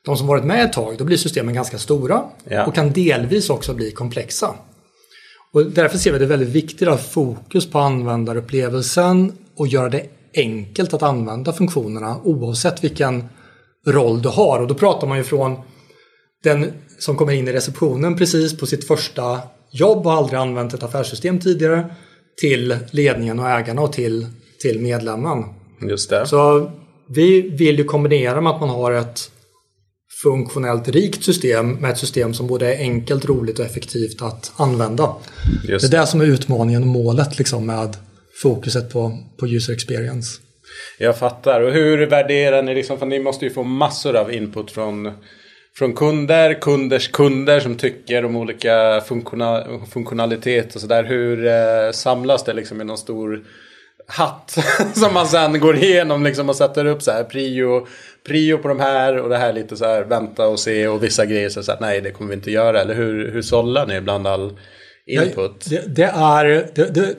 [0.04, 2.66] de som varit med ett tag, då blir systemen ganska stora ja.
[2.66, 4.54] och kan delvis också bli komplexa.
[5.52, 10.15] Och därför ser vi det väldigt viktigt att ha fokus på användarupplevelsen och göra det
[10.36, 13.24] enkelt att använda funktionerna oavsett vilken
[13.86, 14.60] roll du har.
[14.60, 15.56] Och då pratar man ju från
[16.42, 20.82] den som kommer in i receptionen precis på sitt första jobb och aldrig använt ett
[20.82, 21.84] affärssystem tidigare
[22.40, 24.26] till ledningen och ägarna och till,
[24.62, 25.44] till medlemmen.
[25.88, 26.26] Just det.
[26.26, 26.70] Så
[27.08, 29.30] vi vill ju kombinera med att man har ett
[30.22, 35.14] funktionellt rikt system med ett system som både är enkelt, roligt och effektivt att använda.
[35.68, 35.90] Just.
[35.90, 37.96] Det är det som är utmaningen och målet liksom med
[38.42, 40.40] fokuset på, på user experience.
[40.98, 41.60] Jag fattar.
[41.60, 45.12] Och hur värderar ni liksom, för ni måste ju få massor av input från
[45.78, 51.04] från kunder, kunders kunder som tycker om olika funktiona, funktionalitet och sådär.
[51.04, 53.44] Hur eh, samlas det liksom i någon stor
[54.06, 54.58] hatt
[54.94, 57.86] som man sen går igenom liksom och sätter upp så här prio,
[58.26, 61.26] prio på de här och det här lite så här vänta och se och vissa
[61.26, 62.80] grejer så att nej det kommer vi inte göra.
[62.80, 64.58] Eller hur, hur sållar ni bland all
[65.06, 65.66] input?
[65.70, 67.14] Det, det är det, det,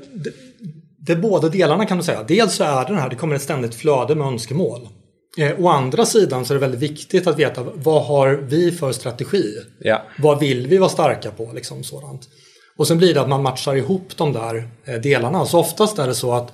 [1.07, 2.23] det, är båda delarna kan man säga.
[2.23, 4.89] Dels så är det här, det kommer ett ständigt flöde med önskemål.
[5.37, 8.91] Eh, å andra sidan så är det väldigt viktigt att veta vad har vi för
[8.91, 9.55] strategi?
[9.79, 10.03] Ja.
[10.19, 11.51] Vad vill vi vara starka på?
[11.53, 12.21] Liksom sådant.
[12.77, 15.45] Och sen blir det att man matchar ihop de där eh, delarna.
[15.45, 16.53] Så oftast är det så att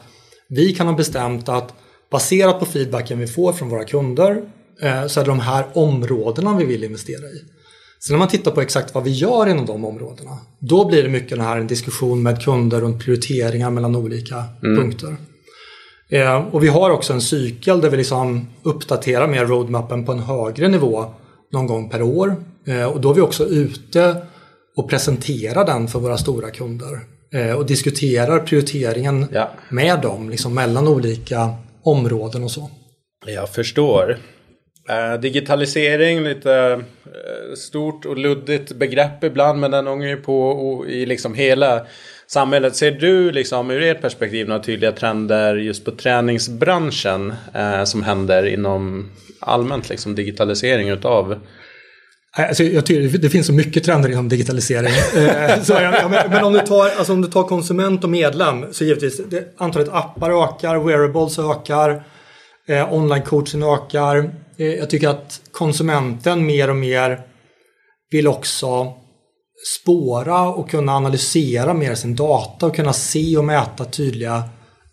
[0.49, 1.73] vi kan ha bestämt att
[2.11, 4.43] baserat på feedbacken vi får från våra kunder
[4.81, 7.43] eh, så är det de här områdena vi vill investera i.
[8.05, 11.09] Sen när man tittar på exakt vad vi gör inom de områdena, då blir det
[11.09, 14.81] mycket den här en diskussion med kunder runt prioriteringar mellan olika mm.
[14.81, 15.15] punkter.
[16.09, 20.19] Eh, och vi har också en cykel där vi liksom uppdaterar mer roadmappen på en
[20.19, 21.05] högre nivå
[21.51, 22.35] någon gång per år.
[22.65, 24.15] Eh, och då är vi också ute
[24.75, 26.99] och presenterar den för våra stora kunder.
[27.33, 29.51] Eh, och diskuterar prioriteringen ja.
[29.69, 32.69] med dem, liksom mellan olika områden och så.
[33.25, 34.17] Jag förstår.
[34.89, 41.05] Uh, digitalisering, lite uh, stort och luddigt begrepp ibland men den ångar ju på i
[41.05, 41.85] liksom hela
[42.27, 42.75] samhället.
[42.75, 48.45] Ser du liksom ur ert perspektiv några tydliga trender just på träningsbranschen uh, som händer
[48.45, 51.39] inom allmänt liksom digitalisering utav
[52.35, 54.93] Alltså, jag tycker det finns så mycket trender inom digitalisering.
[55.63, 59.17] så, ja, men om du, tar, alltså, om du tar konsument och medlem så givetvis
[59.17, 62.03] det, antalet appar ökar, wearables ökar,
[62.67, 64.31] eh, online-coaching ökar.
[64.57, 67.21] Eh, jag tycker att konsumenten mer och mer
[68.11, 68.93] vill också
[69.81, 74.43] spåra och kunna analysera mer sin data och kunna se och mäta tydliga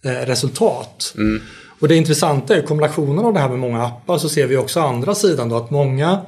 [0.05, 1.15] eh, resultat.
[1.17, 1.43] Mm.
[1.81, 4.81] Och det intressanta är kombinationen av det här med många appar så ser vi också
[4.81, 6.21] andra sidan då att många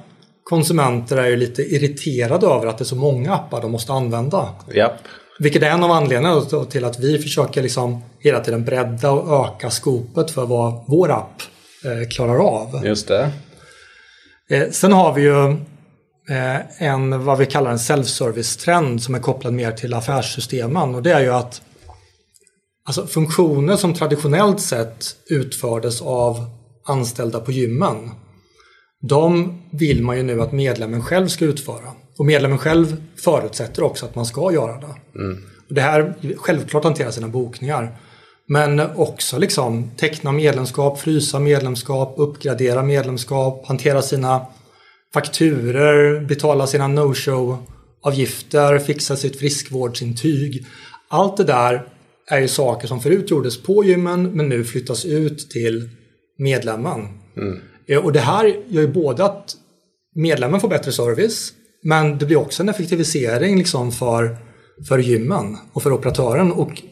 [0.45, 4.49] konsumenter är ju lite irriterade över att det är så många appar de måste använda.
[4.75, 4.93] Yep.
[5.39, 9.71] Vilket är en av anledningarna till att vi försöker liksom hela tiden bredda och öka
[9.71, 11.43] skopet för vad vår app
[11.85, 12.87] eh, klarar av.
[12.87, 13.31] Just det.
[14.51, 15.51] Eh, sen har vi ju
[16.31, 21.13] eh, en vad vi kallar en self-service-trend som är kopplad mer till affärssystemen och det
[21.13, 21.63] är ju att
[22.87, 26.45] alltså, funktioner som traditionellt sett utfördes av
[26.85, 28.11] anställda på gymmen
[29.03, 31.93] de vill man ju nu att medlemmen själv ska utföra.
[32.23, 35.19] Och medlemmen själv förutsätter också att man ska göra det.
[35.19, 35.43] Mm.
[35.69, 37.97] Och det här självklart hantera sina bokningar.
[38.47, 44.47] Men också liksom teckna medlemskap, frysa medlemskap, uppgradera medlemskap, hantera sina
[45.15, 50.67] fakturer, betala sina no-show-avgifter, fixa sitt friskvårdsintyg.
[51.09, 51.87] Allt det där
[52.29, 55.89] är ju saker som förut gjordes på gymmen men nu flyttas ut till
[56.39, 57.09] medlemmen.
[57.37, 57.61] Mm.
[57.89, 59.57] Eh, och det här gör ju både att
[60.15, 61.53] medlemmen får bättre service
[61.83, 64.37] men det blir också en effektivisering liksom för,
[64.89, 66.83] för gymmen och för operatören och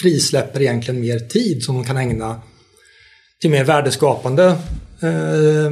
[0.00, 2.40] frisläpper egentligen mer tid som de kan ägna
[3.40, 4.44] till mer värdeskapande
[5.02, 5.70] eh,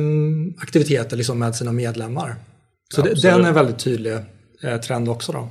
[0.58, 2.34] aktiviteter liksom med sina medlemmar.
[2.94, 4.12] Så det, den är en väldigt tydlig
[4.62, 5.32] eh, trend också.
[5.32, 5.48] Då.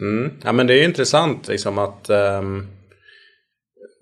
[0.00, 0.30] Mm.
[0.44, 2.66] Ja men det är intressant liksom att um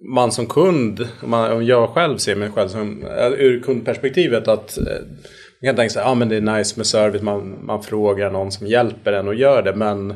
[0.05, 4.85] man som kund, om jag själv ser mig själv som, eh, ur kundperspektivet att eh,
[5.63, 8.53] man kan tänka sig att ah, det är nice med service, man, man frågar någon
[8.53, 9.75] som hjälper en och gör det.
[9.75, 10.15] Men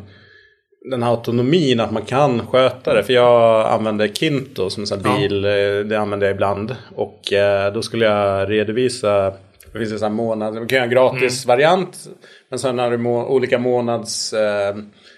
[0.90, 3.02] den här autonomin att man kan sköta det.
[3.02, 5.50] För jag använder Kinto som en bil, ja.
[5.50, 6.76] Eh, det använder jag ibland.
[6.94, 7.32] Och
[7.74, 9.32] då skulle jag redovisa,
[9.72, 11.56] det finns en sån här månad, man kan göra en gratis mm.
[11.56, 12.06] variant.
[12.48, 14.34] Men sen har du må, olika månads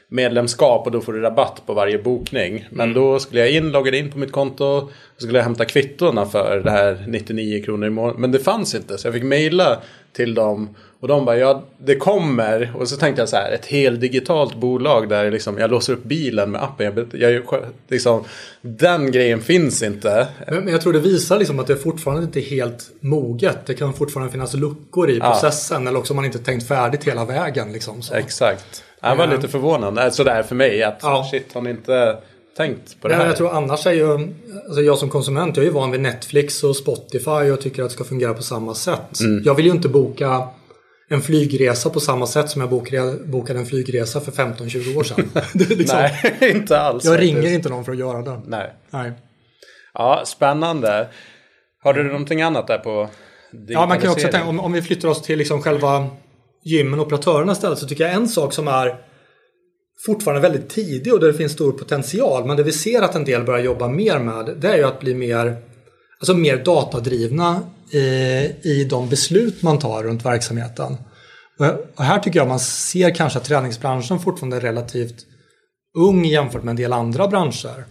[0.08, 2.68] medlemskap och då får du rabatt på varje bokning.
[2.70, 2.94] Men mm.
[2.94, 6.60] då skulle jag in, loggade in på mitt konto och skulle jag hämta kvittona för
[6.64, 8.20] det här 99 kronor i månaden.
[8.20, 9.78] Men det fanns inte så jag fick mejla
[10.12, 10.68] till dem
[11.00, 12.72] och de bara ja det kommer.
[12.76, 16.04] Och så tänkte jag så här ett helt digitalt bolag där liksom, jag låser upp
[16.04, 17.08] bilen med appen.
[17.12, 17.42] Jag, jag,
[17.88, 18.24] liksom,
[18.60, 20.28] den grejen finns inte.
[20.46, 23.66] Men jag tror det visar liksom att det fortfarande inte är helt moget.
[23.66, 25.82] Det kan fortfarande finnas luckor i processen.
[25.82, 25.88] Ja.
[25.88, 27.72] Eller också har man inte tänkt färdigt hela vägen.
[27.72, 28.14] Liksom, så.
[28.14, 28.84] Exakt.
[29.00, 31.28] Jag var lite förvånad sådär för mig att ja.
[31.30, 32.18] shit har ni inte
[32.56, 33.26] tänkt på det här?
[33.26, 34.12] jag tror annars är ju,
[34.66, 37.88] alltså jag som konsument, jag är ju van vid Netflix och Spotify och tycker att
[37.88, 39.20] det ska fungera på samma sätt.
[39.20, 39.42] Mm.
[39.44, 40.48] Jag vill ju inte boka
[41.10, 42.70] en flygresa på samma sätt som jag
[43.24, 45.30] bokade en flygresa för 15-20 år sedan.
[45.52, 47.04] liksom, Nej, inte alls.
[47.04, 47.54] Jag ringer faktiskt.
[47.54, 48.40] inte någon för att göra det.
[48.46, 48.72] Nej.
[48.90, 49.12] Nej.
[49.94, 51.08] Ja, spännande.
[51.82, 53.08] Har du någonting annat där på
[53.68, 56.06] Ja, man kan också tänka, om, om vi flyttar oss till liksom själva
[56.70, 59.00] gymmen och operatörerna istället så tycker jag en sak som är
[60.06, 63.24] fortfarande väldigt tidig och där det finns stor potential men det vi ser att en
[63.24, 65.56] del börjar jobba mer med det är ju att bli mer,
[66.18, 67.62] alltså mer datadrivna
[67.92, 67.98] i,
[68.62, 70.96] i de beslut man tar runt verksamheten.
[71.60, 75.26] Eh, och här tycker jag man ser kanske att träningsbranschen fortfarande är relativt
[75.98, 77.84] ung jämfört med en del andra branscher.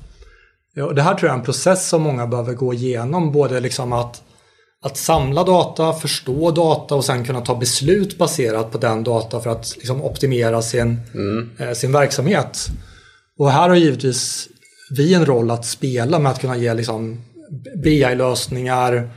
[0.82, 3.32] Och det här tror jag är en process som många behöver gå igenom.
[3.32, 4.24] Både liksom att,
[4.86, 9.50] att samla data, förstå data och sen kunna ta beslut baserat på den data för
[9.50, 11.50] att liksom optimera sin, mm.
[11.60, 12.68] eh, sin verksamhet.
[13.40, 14.48] Och här har givetvis
[14.90, 17.22] vi en roll att spela med att kunna ge liksom
[17.84, 19.10] BI-lösningar,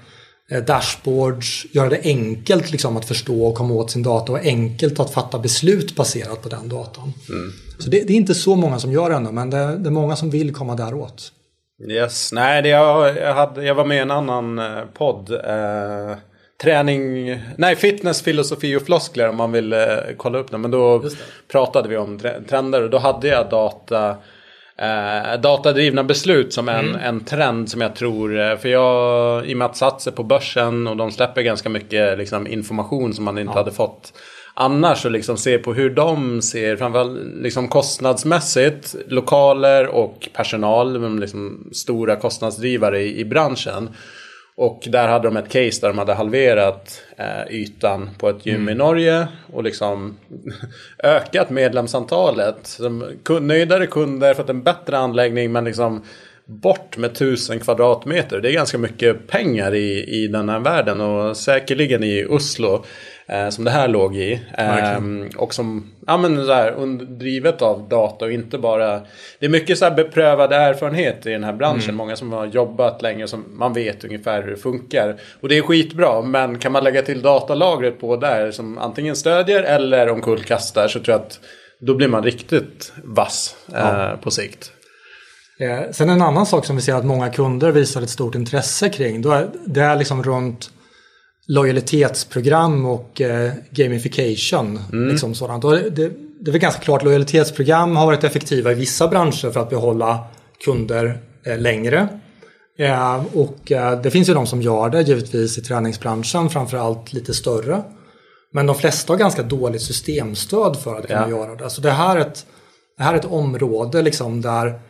[0.51, 5.01] eh, dashboards, göra det enkelt liksom att förstå och komma åt sin data och enkelt
[5.01, 7.13] att fatta beslut baserat på den datan.
[7.29, 7.53] Mm.
[7.79, 9.91] Så det, det, är inte så många som gör det ännu, men det, det är
[9.91, 11.33] många som vill komma däråt.
[11.89, 15.31] Yes, nej det jag, jag, hade, jag var med i en annan eh, podd.
[15.31, 16.17] Eh,
[16.63, 19.79] träning, nej fitness, filosofi och floskler om man vill eh,
[20.17, 20.59] kolla upp det.
[20.59, 21.03] Men då
[21.53, 22.19] pratade vi om
[22.49, 24.17] trender och då hade jag data
[24.79, 27.01] eh, datadrivna beslut som en, mm.
[27.01, 30.87] en trend som jag tror, eh, för jag i och med att satsa på börsen
[30.87, 33.59] och de släpper ganska mycket liksom, information som man inte ja.
[33.59, 34.13] hade fått
[34.55, 41.71] annars och liksom se på hur de ser, framförallt liksom kostnadsmässigt, lokaler och personal, liksom
[41.73, 43.89] stora kostnadsdrivare i, i branschen.
[44.57, 48.57] Och där hade de ett case där de hade halverat eh, ytan på ett gym
[48.57, 48.69] mm.
[48.69, 50.17] i Norge och liksom
[51.03, 52.59] ökat medlemsantalet.
[52.63, 53.05] Som,
[53.41, 56.03] nöjdare kunder, fått en bättre anläggning men liksom
[56.45, 58.41] bort med tusen kvadratmeter.
[58.41, 62.85] Det är ganska mycket pengar i, i den här världen och säkerligen i Oslo
[63.51, 64.41] som det här låg i.
[64.59, 64.99] Eh,
[65.37, 69.01] och som, ja men så här, drivet av data och inte bara...
[69.39, 71.85] Det är mycket så här beprövad erfarenhet i den här branschen.
[71.85, 71.97] Mm.
[71.97, 75.17] Många som har jobbat länge som man vet ungefär hur det funkar.
[75.41, 79.63] Och det är skitbra, men kan man lägga till datalagret på där som antingen stödjer
[79.63, 81.41] eller omkullkastar så tror jag att
[81.81, 84.11] då blir man riktigt vass ja.
[84.11, 84.73] eh, på sikt.
[85.61, 88.89] Eh, sen en annan sak som vi ser att många kunder visar ett stort intresse
[88.89, 89.23] kring.
[89.23, 90.71] Då är, det är liksom runt
[91.51, 94.81] lojalitetsprogram och eh, gamification.
[94.93, 95.09] Mm.
[95.09, 95.65] Liksom sådant.
[95.65, 99.51] Och det, det, det är väl ganska klart lojalitetsprogram har varit effektiva i vissa branscher
[99.51, 100.19] för att behålla
[100.65, 102.09] kunder eh, längre.
[102.79, 107.35] Eh, och eh, det finns ju de som gör det givetvis i träningsbranschen, framförallt lite
[107.35, 107.83] större.
[108.53, 111.31] Men de flesta har ganska dåligt systemstöd för att kunna ja.
[111.31, 111.71] göra det.
[111.71, 112.47] Så det här är ett,
[112.97, 114.81] det här är ett område liksom där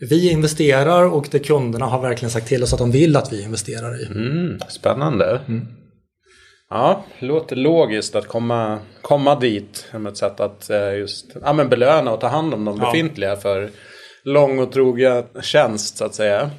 [0.00, 3.42] vi investerar och det kunderna har verkligen sagt till oss att de vill att vi
[3.42, 4.06] investerar i.
[4.06, 5.40] Mm, spännande.
[5.48, 5.66] Mm.
[6.70, 9.86] Ja, låter logiskt att komma, komma dit.
[9.90, 13.36] Som ett sätt att eh, just ja, men belöna och ta hand om de befintliga
[13.36, 13.70] för
[14.22, 16.50] lång och trogen tjänst så att säga.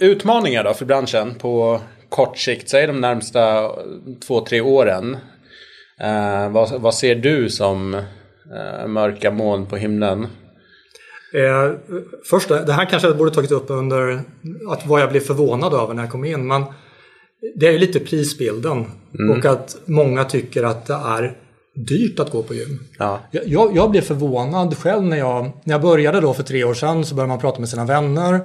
[0.00, 3.70] Utmaningar då för branschen på kort sikt, säg de närmsta
[4.26, 5.16] två, tre åren.
[6.00, 10.26] Eh, vad, vad, ser du som eh, mörka moln på himlen?
[11.36, 11.72] Eh,
[12.24, 14.20] först, det här kanske jag borde tagit upp under
[14.68, 16.46] att vad jag blev förvånad över när jag kom in.
[16.46, 16.64] Men
[17.54, 18.84] det är ju lite prisbilden
[19.18, 19.38] mm.
[19.38, 21.36] och att många tycker att det är
[21.74, 22.78] dyrt att gå på gym.
[22.98, 23.20] Ja.
[23.30, 27.04] Jag, jag blev förvånad själv när jag, när jag började då för tre år sedan
[27.04, 28.40] så började man prata med sina vänner.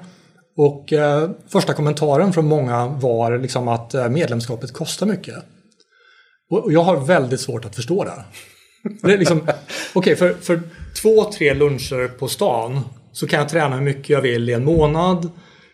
[0.57, 5.35] Och eh, första kommentaren från många var liksom att eh, medlemskapet kostar mycket.
[6.49, 8.25] Och jag har väldigt svårt att förstå det.
[9.07, 9.55] det liksom, Okej,
[9.93, 10.61] okay, för, för
[10.93, 12.81] två, tre luncher på stan
[13.11, 15.29] så kan jag träna hur mycket jag vill i en månad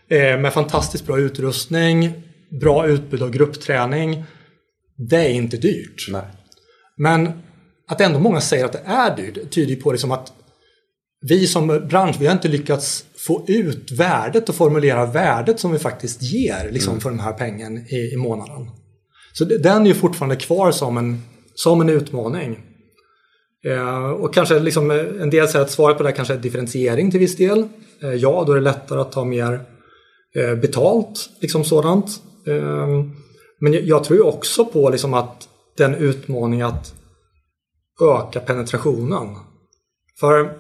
[0.10, 2.14] eh, med fantastiskt bra utrustning,
[2.62, 4.24] bra utbud av gruppträning.
[5.10, 6.08] Det är inte dyrt.
[6.12, 6.22] Nej.
[6.98, 7.32] Men
[7.88, 10.34] att ändå många säger att det är dyrt tyder på liksom att
[11.22, 15.80] vi som bransch, vi har inte lyckats få ut värdet och formulera värdet som vi
[15.80, 17.02] faktiskt ger liksom, mm.
[17.02, 18.70] för den här pengen i, i månaden.
[19.34, 21.24] Så den är ju fortfarande kvar som en,
[21.56, 22.60] som en utmaning.
[23.66, 27.20] Eh, och kanske liksom en del säger att svaret på det kanske är differentiering till
[27.20, 27.68] viss del.
[28.04, 29.60] Eh, ja, då är det lättare att ta mer
[30.36, 32.22] eh, betalt, liksom sådant.
[32.48, 32.88] Eh,
[33.60, 36.94] men jag, tror också på liksom att den utmaning att
[38.02, 39.36] öka penetrationen.
[40.20, 40.54] För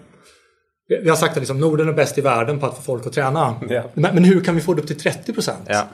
[1.03, 3.13] vi har sagt att liksom, Norden är bäst i världen på att få folk att
[3.13, 3.55] träna.
[3.69, 3.85] Yeah.
[3.93, 5.69] Men, men, hur kan vi få det upp till 30 procent?
[5.69, 5.85] Yeah.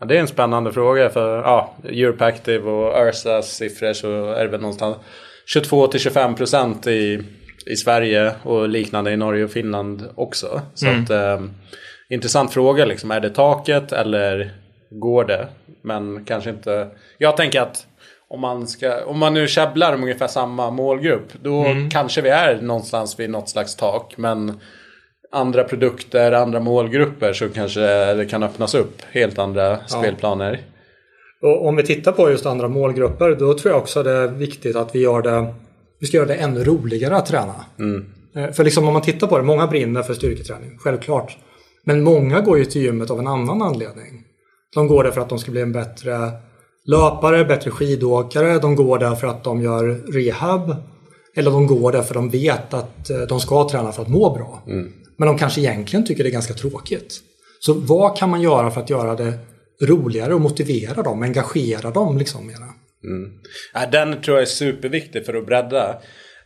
[0.00, 4.50] Ja, det är en spännande fråga för ja, Europactive och Ursas siffror så är det
[4.50, 4.96] väl någonstans
[5.46, 7.22] 22 till 25 procent i,
[7.66, 10.60] i Sverige och liknande i Norge och Finland också.
[10.74, 11.02] Så mm.
[11.02, 11.40] att, eh,
[12.08, 14.54] intressant fråga liksom, är det taket eller
[14.90, 15.46] går det?
[15.82, 16.88] Men kanske inte.
[17.18, 17.86] Jag tänker att
[18.28, 21.90] om man, ska, om man nu käbblar om ungefär samma målgrupp då mm.
[21.90, 24.14] kanske vi är någonstans vid något slags tak.
[24.16, 24.60] Men
[25.32, 27.80] andra produkter, andra målgrupper så kanske
[28.14, 29.78] det kan öppnas upp helt andra ja.
[29.86, 30.60] spelplaner.
[31.46, 34.76] Och om vi tittar på just andra målgrupper då tror jag också det är viktigt
[34.76, 35.54] att vi gör det
[36.00, 37.54] vi ska göra det ännu roligare att träna.
[37.78, 38.04] Mm.
[38.36, 41.36] Eh, för liksom om man tittar på det, många brinner för styrketräning, självklart.
[41.84, 44.22] Men många går ju till gymmet av en annan anledning.
[44.74, 46.30] De går där för att de ska bli en bättre
[46.86, 48.58] löpare, bättre skidåkare.
[48.58, 50.76] De går där för att de gör rehab.
[51.36, 54.08] Eller de går där för att de vet att eh, de ska träna för att
[54.08, 54.62] må bra.
[54.66, 54.92] Mm.
[55.16, 57.20] Men de kanske egentligen tycker det är ganska tråkigt.
[57.60, 59.32] Så vad kan man göra för att göra det
[59.82, 62.68] roligare och motivera dem, engagera dem liksom mera?
[63.04, 63.32] Mm.
[63.74, 66.00] Ja, den tror jag är superviktig för att bredda.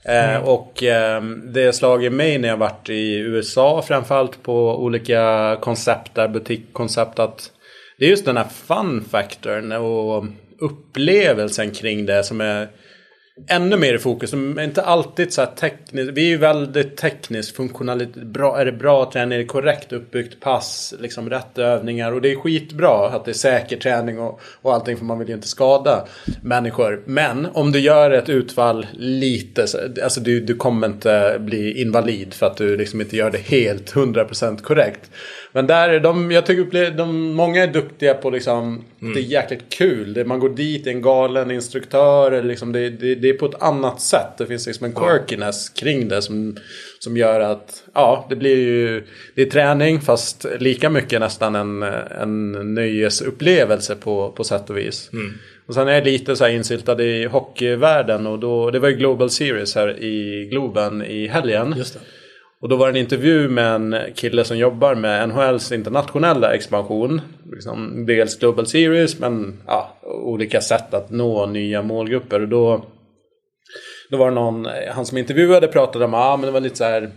[0.04, 0.42] Eh, mm.
[0.42, 6.14] och eh, det har slagit mig när jag varit i USA framförallt på olika koncept
[6.14, 7.50] där, butikkoncept att
[7.98, 10.24] det är just den här fun factorn och
[10.60, 12.68] upplevelsen kring det som är
[13.47, 14.30] ännu mer i fokus.
[14.30, 16.11] De är inte alltid så här tekniskt.
[16.12, 18.14] Vi är ju väldigt tekniskt funktionellt.
[18.14, 19.34] Bra, är det bra träning?
[19.34, 20.95] Är det korrekt uppbyggt pass?
[21.01, 22.12] Liksom rätt övningar.
[22.12, 24.97] Och det är skitbra att det är säker träning och, och allting.
[24.97, 26.07] För man vill ju inte skada
[26.43, 27.03] människor.
[27.05, 29.66] Men om du gör ett utfall lite.
[30.03, 33.95] Alltså du, du kommer inte bli invalid för att du liksom inte gör det helt
[33.95, 35.11] 100% korrekt.
[35.53, 39.14] Men där, är de, jag tycker de, många är duktiga på liksom, mm.
[39.14, 40.14] det är jäkligt kul.
[40.14, 42.42] Det, man går dit, en galen instruktör.
[42.42, 44.38] Liksom, det, det, det, är på ett annat sätt.
[44.38, 46.57] Det finns liksom en quirkiness kring det som,
[46.98, 51.82] som gör att ja, det blir ju det är träning fast lika mycket nästan en,
[52.20, 55.11] en nöjesupplevelse på, på sätt och vis.
[55.12, 55.32] Mm.
[55.66, 58.96] Och sen är jag lite så här insyltad i hockeyvärlden och då, det var ju
[58.96, 61.74] Global Series här i Globen i helgen.
[61.76, 62.01] Just det.
[62.62, 67.20] Och då var det en intervju med en kille som jobbar med NHLs internationella expansion.
[67.52, 72.40] Liksom dels Global Series men ja, olika sätt att nå nya målgrupper.
[72.40, 72.84] Och då,
[74.11, 76.84] då var det någon, han som intervjuade pratade om att ah, det var lite så
[76.84, 77.11] här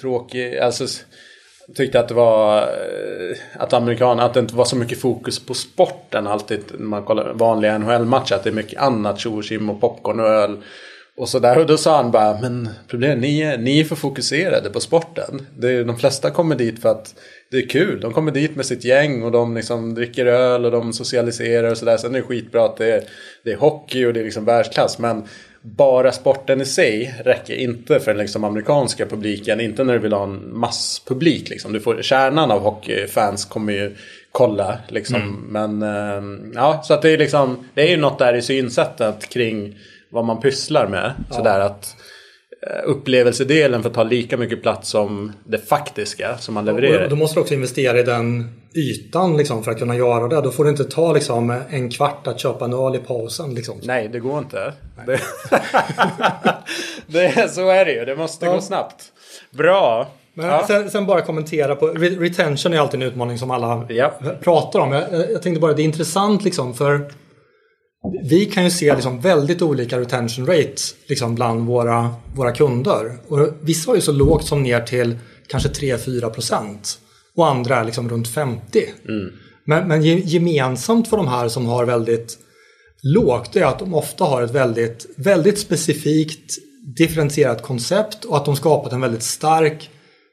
[0.00, 0.60] tråkigt.
[0.60, 0.86] Alltså,
[1.76, 5.54] tyckte att det var eh, att amerikaner, att det inte var så mycket fokus på
[5.54, 8.34] sporten alltid när man kollar vanliga NHL-matcher.
[8.34, 10.56] Att det är mycket annat, tjo och och popcorn och öl.
[11.18, 13.96] Och så där, och då sa han bara, men problemet ni är, ni är för
[13.96, 15.46] fokuserade på sporten.
[15.56, 17.14] Det är, de flesta kommer dit för att
[17.50, 18.00] det är kul.
[18.00, 21.78] De kommer dit med sitt gäng och de liksom dricker öl och de socialiserar och
[21.78, 21.96] sådär.
[21.96, 23.02] Sen är det skitbra att det är,
[23.44, 24.98] det är hockey och det är liksom världsklass.
[24.98, 25.24] Men
[25.62, 29.60] bara sporten i sig räcker inte för den liksom amerikanska publiken.
[29.60, 31.48] Inte när du vill ha en masspublik.
[31.48, 31.72] Liksom.
[31.72, 33.96] Du får, kärnan av hockeyfans kommer ju
[34.32, 34.78] kolla.
[34.88, 35.46] Liksom.
[35.50, 35.78] Mm.
[35.78, 39.28] Men äh, ja, så att det är liksom, det är ju något där i synsättet
[39.28, 39.76] kring
[40.10, 41.12] vad man pysslar med.
[41.28, 41.36] Ja.
[41.36, 41.96] Sådär att
[42.66, 47.04] eh, upplevelsedelen får ta lika mycket plats som det faktiska som man levererar.
[47.04, 50.40] Och då måste du också investera i den ytan liksom, för att kunna göra det.
[50.40, 53.54] Då får det inte ta liksom, en kvart att köpa en öl i pausen.
[53.54, 53.80] Liksom.
[53.82, 54.72] Nej, det går inte.
[55.06, 55.20] Det...
[57.34, 58.04] det, så är det ju.
[58.04, 58.54] Det måste ja.
[58.54, 59.04] gå snabbt.
[59.50, 60.08] Bra.
[60.34, 60.64] Ja.
[60.66, 64.12] sen, sen, bara kommentera på retention är alltid en utmaning som alla ja.
[64.40, 64.92] pratar om.
[64.92, 67.12] Jag, jag tänkte bara det är intressant liksom för
[68.22, 73.18] vi kan ju se liksom väldigt olika retention rates liksom bland våra, våra kunder.
[73.28, 76.98] Och vissa har ju så lågt som ner till kanske 3-4 procent.
[77.34, 78.84] Och andra är liksom runt 50.
[79.08, 79.32] Mm.
[79.64, 82.38] Men, men, gemensamt för de här som har väldigt
[83.02, 86.58] lågt är att de ofta har ett väldigt, väldigt specifikt
[86.96, 89.90] differentierat koncept och att de skapat en väldigt stark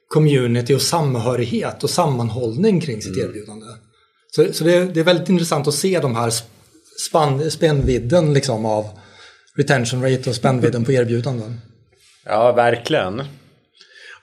[0.08, 3.28] community och samhörighet och sammanhållning kring sitt mm.
[3.28, 3.66] erbjudande.
[4.36, 6.32] Så, så det, är, det, är väldigt intressant att se de här
[6.98, 8.84] spann, spännvidden liksom av
[9.56, 11.60] retention rate och spännvidden på erbjudanden.
[12.24, 13.22] Ja, verkligen.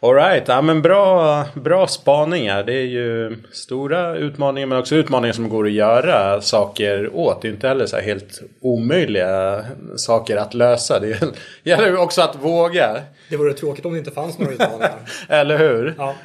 [0.04, 2.64] Alright, ja men bra, bra spaningar.
[2.64, 7.42] Det är ju stora utmaningar men också utmaningar som går att göra saker åt.
[7.42, 9.66] Det är inte heller så helt omöjliga
[9.96, 11.00] saker att lösa.
[11.00, 11.22] Det
[11.64, 13.02] gäller också att våga.
[13.30, 15.00] Det vore tråkigt om det inte fanns några utmaningar.
[15.30, 15.94] Eller hur?
[15.98, 16.16] Ja.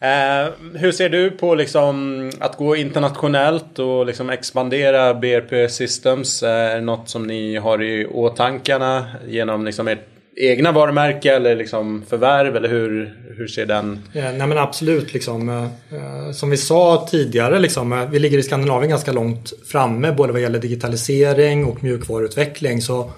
[0.00, 6.42] Eh, hur ser du på liksom att gå internationellt och liksom expandera BRP Systems?
[6.42, 11.56] Eh, är det något som ni har i åtankarna genom liksom ert egna varumärke eller
[11.56, 12.56] liksom förvärv?
[12.56, 14.02] Eller hur, hur ser den?
[14.12, 15.14] Ja, nej men absolut.
[15.14, 19.52] Liksom, eh, eh, som vi sa tidigare, liksom, eh, vi ligger i Skandinavien ganska långt
[19.66, 22.82] framme både vad gäller digitalisering och mjukvaruutveckling.
[22.82, 23.10] Så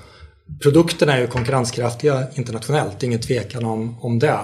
[0.62, 4.38] produkterna är ju konkurrenskraftiga internationellt, ingen tvekan om, om det.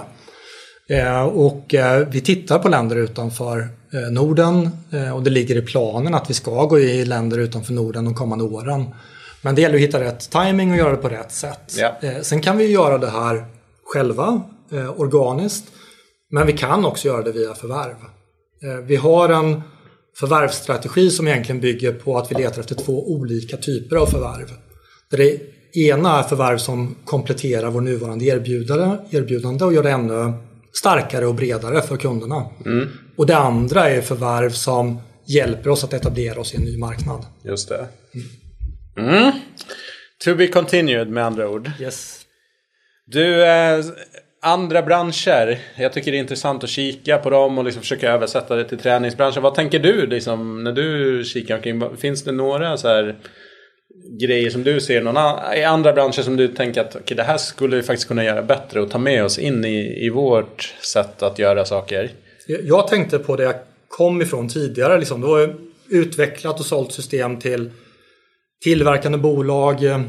[0.89, 4.69] Eh, och eh, vi tittar på länder utanför eh, Norden
[5.13, 8.43] och det ligger i planen att vi ska gå i länder utanför Norden de kommande
[8.43, 8.85] åren.
[9.41, 11.73] Men det gäller att hitta rätt timing och göra det på rätt sätt.
[11.77, 11.95] Ja.
[12.21, 13.45] Sen kan vi göra det här
[13.85, 14.41] själva,
[14.95, 15.65] organiskt.
[16.31, 17.95] Men vi kan också göra det via förvärv.
[18.83, 19.61] Vi har en
[20.19, 24.51] förvärvsstrategi som egentligen bygger på att vi letar efter två olika typer av förvärv.
[25.11, 25.39] Det
[25.77, 30.33] ena är förvärv som kompletterar vår nuvarande erbjudande och gör det ännu
[30.77, 32.45] starkare och bredare för kunderna.
[32.65, 32.89] Mm.
[33.15, 37.25] Och det andra är förvärv som hjälper oss att etablera oss i en ny marknad.
[37.43, 37.87] Just det.
[38.97, 39.13] Mm.
[39.13, 39.31] Mm.
[40.23, 41.71] To be continued med andra ord.
[41.79, 42.25] Yes.
[43.05, 43.85] Du, eh,
[44.41, 45.59] andra branscher.
[45.75, 48.77] Jag tycker det är intressant att kika på dem och liksom försöka översätta det till
[48.77, 49.43] träningsbranschen.
[49.43, 51.97] Vad tänker du liksom, när du kikar omkring?
[51.97, 53.15] Finns det några så här
[54.19, 57.23] grejer som du ser någon an- i andra branscher som du tänker att okay, det
[57.23, 60.73] här skulle vi faktiskt kunna göra bättre och ta med oss in i, i vårt
[60.93, 62.11] sätt att göra saker?
[62.47, 63.55] Jag tänkte på det jag
[63.87, 64.99] kom ifrån tidigare.
[64.99, 65.21] Liksom.
[65.21, 65.55] Det var
[65.89, 67.69] utvecklat och sålt system till
[68.63, 70.01] tillverkande bolag, eh,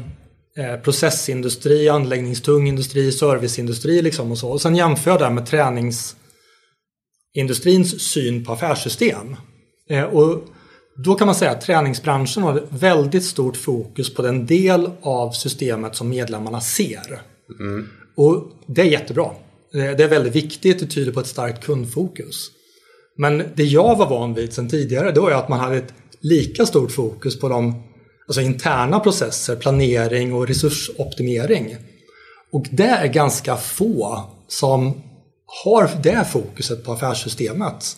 [0.57, 4.49] eh, processindustri, anläggningstung industri, serviceindustri liksom och så.
[4.49, 9.35] Och sen jämför jag det med träningsindustrins syn på affärssystem.
[9.89, 10.43] Eh, och
[10.97, 15.95] då kan man säga att träningsbranschen har väldigt stort fokus på den del av systemet
[15.95, 17.21] som medlemmarna ser.
[17.59, 17.87] Mm.
[18.15, 19.25] Och det är jättebra.
[19.73, 22.51] Eh, det är väldigt viktigt, det tyder på ett starkt kundfokus.
[23.17, 25.93] Men det jag var van vid sedan tidigare, det var ju att man hade ett
[26.19, 27.83] lika stort fokus på de
[28.27, 31.75] alltså interna processer, planering och resursoptimering.
[32.51, 35.01] Och det är ganska få som
[35.63, 37.97] har det fokuset på affärssystemet.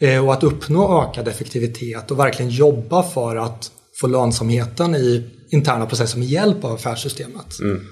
[0.00, 3.70] Eh, och att uppnå ökad effektivitet och verkligen jobba för att
[4.00, 7.60] få lönsamheten i interna processer med hjälp av affärssystemet.
[7.60, 7.86] Mm.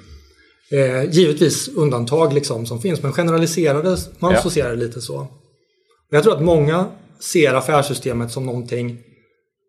[0.70, 4.42] Eh, givetvis undantag liksom som finns, men generaliserade man ja.
[4.42, 5.26] så ser det lite så.
[6.10, 6.86] Jag tror att många
[7.20, 8.98] ser affärssystemet som någonting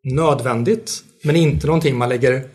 [0.04, 2.50] nödvändigt, men inte någonting man lägger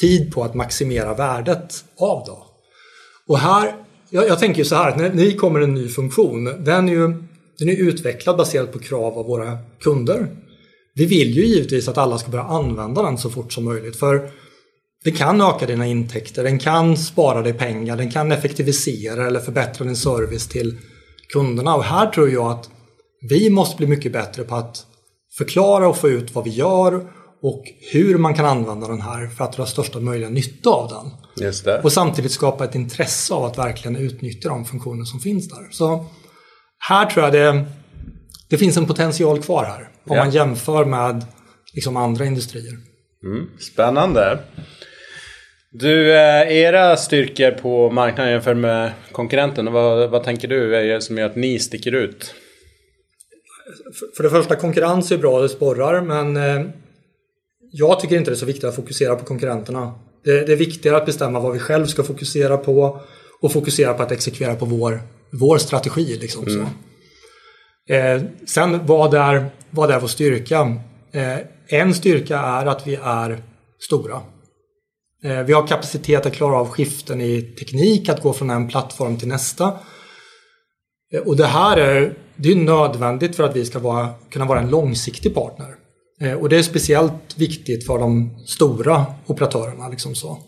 [0.00, 2.24] tid på att maximera värdet av.
[2.26, 2.46] Då.
[3.28, 3.74] Och här,
[4.10, 7.27] jag, jag tänker så här, att när det kommer en ny funktion, den är ju
[7.58, 10.28] den är utvecklad baserat på krav av våra kunder.
[10.94, 13.96] Vi vill ju givetvis att alla ska börja använda den så fort som möjligt.
[13.96, 14.30] För
[15.04, 19.84] det kan öka dina intäkter, den kan spara dig pengar, den kan effektivisera eller förbättra
[19.84, 20.78] din service till
[21.32, 21.74] kunderna.
[21.74, 22.70] Och här tror jag att
[23.28, 24.86] vi måste bli mycket bättre på att
[25.38, 29.44] förklara och få ut vad vi gör och hur man kan använda den här för
[29.44, 31.10] att dra största möjliga nytta av den.
[31.84, 35.68] Och samtidigt skapa ett intresse av att verkligen utnyttja de funktioner som finns där.
[35.70, 36.06] Så
[36.78, 37.64] här tror jag det,
[38.48, 39.80] det finns en potential kvar här.
[39.80, 40.24] Om ja.
[40.24, 41.24] man jämför med
[41.74, 42.74] liksom andra industrier.
[43.24, 44.38] Mm, spännande.
[45.70, 51.00] Du, eh, era styrkor på marknaden jämfört med konkurrenten, vad, vad tänker du är det
[51.00, 52.34] som gör att ni sticker ut?
[54.16, 56.70] För det första, konkurrens är bra, det sporrar, men eh,
[57.72, 59.94] jag tycker inte det är så viktigt att fokusera på konkurrenterna.
[60.24, 63.00] Det, det är viktigare att bestämma vad vi själv ska fokusera på
[63.40, 65.00] och fokusera på att exekvera på vår
[65.32, 66.18] vår strategi.
[66.20, 66.54] Liksom, mm.
[66.54, 66.68] så.
[67.94, 70.76] Eh, sen vad är, vad är vår styrka?
[71.12, 73.42] Eh, en styrka är att vi är
[73.80, 74.20] stora.
[75.24, 79.16] Eh, vi har kapacitet att klara av skiften i teknik, att gå från en plattform
[79.16, 79.78] till nästa.
[81.12, 84.60] Eh, och det här är, det är nödvändigt för att vi ska vara, kunna vara
[84.60, 85.74] en långsiktig partner.
[86.20, 89.88] Eh, och det är speciellt viktigt för de stora operatörerna.
[89.88, 90.38] Liksom så.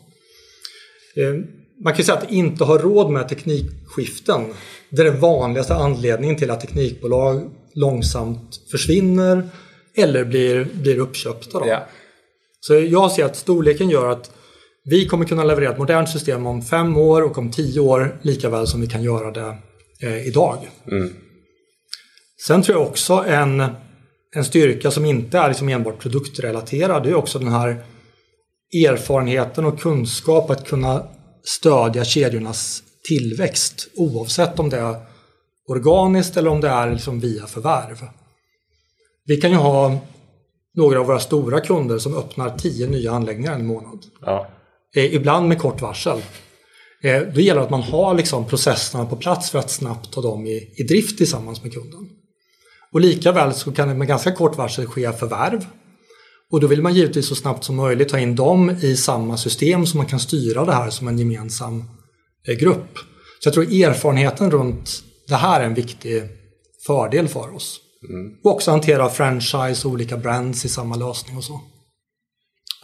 [1.85, 4.55] Man kan säga att inte ha råd med teknikskiften.
[4.91, 9.49] Det är den vanligaste anledningen till att teknikbolag långsamt försvinner
[9.97, 11.59] eller blir, blir uppköpta.
[11.59, 11.67] Då.
[11.69, 11.87] Ja.
[12.61, 14.31] Så jag ser att storleken gör att
[14.85, 18.49] vi kommer kunna leverera ett modernt system om fem år och om tio år lika
[18.49, 19.57] väl som vi kan göra det
[20.03, 20.59] eh, idag.
[20.91, 21.13] Mm.
[22.47, 23.65] Sen tror jag också en,
[24.35, 27.83] en styrka som inte är liksom enbart produktrelaterad, det är också den här
[28.87, 31.05] erfarenheten och kunskap att kunna
[31.45, 34.97] stödja kedjornas tillväxt oavsett om det är
[35.69, 38.09] organiskt eller om det är liksom via förvärv.
[39.25, 39.99] Vi kan ju ha
[40.75, 43.99] några av våra stora kunder som öppnar tio nya anläggningar en månad.
[44.21, 44.49] Ja.
[44.97, 46.23] Eh, ibland med kort varsel.
[47.03, 50.21] Eh, då gäller det att man har liksom processerna på plats för att snabbt ta
[50.21, 52.09] dem i, i drift tillsammans med kunden.
[52.93, 55.67] Och lika väl så kan det med ganska kort varsel ske förvärv
[56.51, 59.87] och då vill man givetvis så snabbt som möjligt ta in dem i samma system
[59.87, 61.85] så man kan styra det här som en gemensam
[62.49, 62.99] eh, grupp.
[63.41, 66.23] Så jag tror erfarenheten runt det här är en viktig
[66.87, 67.81] fördel för oss.
[68.09, 68.33] Mm.
[68.45, 71.61] Och också hantera franchise och olika brands i samma lösning och så.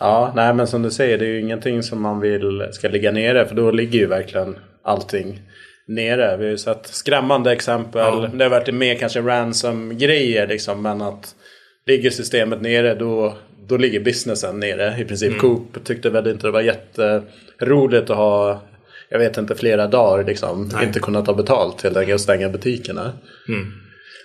[0.00, 3.12] Ja, nej men som du säger, det är ju ingenting som man vill ska ligga
[3.12, 5.40] nere för då ligger ju verkligen allting
[5.88, 6.36] nere.
[6.36, 8.22] Vi har ju sett skrämmande exempel.
[8.22, 8.30] Ja.
[8.34, 11.34] Det har varit mer kanske ransom-grejer liksom men att
[11.86, 13.36] ligger systemet nere då
[13.68, 15.28] då ligger businessen nere i princip.
[15.28, 15.40] Mm.
[15.40, 18.62] Coop tyckte väl inte det var jätteroligt att ha
[19.08, 20.70] jag vet inte, flera dagar liksom.
[20.74, 20.86] Nej.
[20.86, 23.12] Inte kunna ta betalt helt enkelt och stänga butikerna.
[23.48, 23.72] Mm.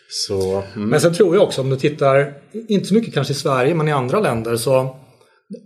[0.10, 0.90] Så, mm.
[0.90, 2.34] Men sen tror jag också om du tittar,
[2.68, 4.96] inte så mycket kanske i Sverige men i andra länder så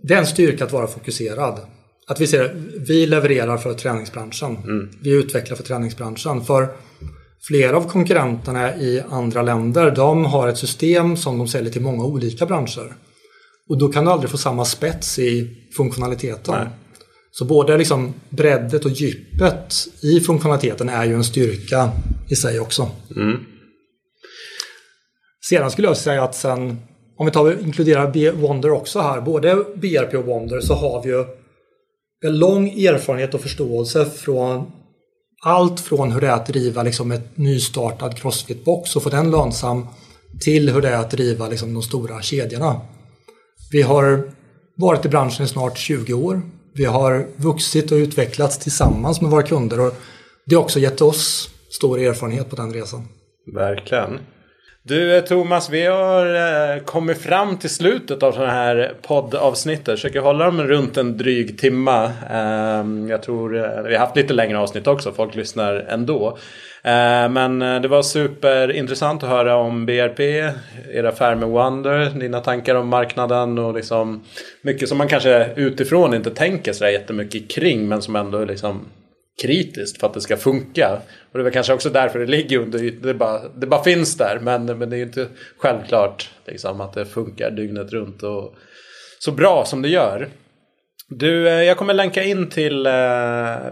[0.02, 1.60] det är en styrka att vara fokuserad.
[2.06, 2.50] Att vi ser,
[2.88, 4.56] vi levererar för träningsbranschen.
[4.56, 4.90] Mm.
[5.02, 6.44] Vi utvecklar för träningsbranschen.
[6.44, 6.68] För
[7.48, 12.04] flera av konkurrenterna i andra länder, de har ett system som de säljer till många
[12.04, 12.96] olika branscher.
[13.68, 16.54] Och då kan du aldrig få samma spets i funktionaliteten.
[16.54, 16.66] Nej.
[17.30, 21.90] Så både liksom breddet och djupet i funktionaliteten är ju en styrka
[22.28, 22.90] i sig också.
[23.16, 23.36] Mm.
[25.48, 26.78] Sedan skulle jag säga att sen,
[27.16, 31.24] om vi tar inkluderar Wonder också här, både BRP och Wonder så har vi ju
[32.24, 34.72] en lång erfarenhet och förståelse från
[35.46, 39.86] allt från hur det är att driva liksom ett nystartad Crossfit-box och få den lönsam
[40.40, 42.80] till hur det är att driva liksom de stora kedjorna.
[43.70, 44.32] Vi har
[44.74, 46.42] varit i branschen i snart 20 år.
[46.72, 49.94] Vi har vuxit och utvecklats tillsammans med våra kunder och
[50.46, 53.08] det har också gett oss stor erfarenhet på den resan.
[53.54, 54.18] Verkligen.
[54.88, 59.80] Du eh, Thomas, vi har eh, kommit fram till slutet av sådana här poddavsnitt.
[59.84, 62.12] Jag försöker hålla dem runt en dryg timma.
[62.30, 66.38] Ehm, jag tror eh, vi har haft lite längre avsnitt också, folk lyssnar ändå.
[66.82, 70.20] Ehm, men det var superintressant att höra om BRP,
[70.92, 74.24] er affär med Wonder, dina tankar om marknaden och liksom
[74.62, 78.80] mycket som man kanske utifrån inte tänker så jättemycket kring men som ändå liksom
[79.42, 80.92] kritiskt för att det ska funka.
[81.32, 84.16] Och det är väl kanske också därför det ligger under det bara, det bara finns
[84.16, 84.38] där.
[84.42, 85.26] Men, men det är ju inte
[85.58, 88.54] självklart liksom, att det funkar dygnet runt och
[89.18, 90.28] så bra som det gör.
[91.08, 92.92] Du, eh, jag kommer länka in till eh,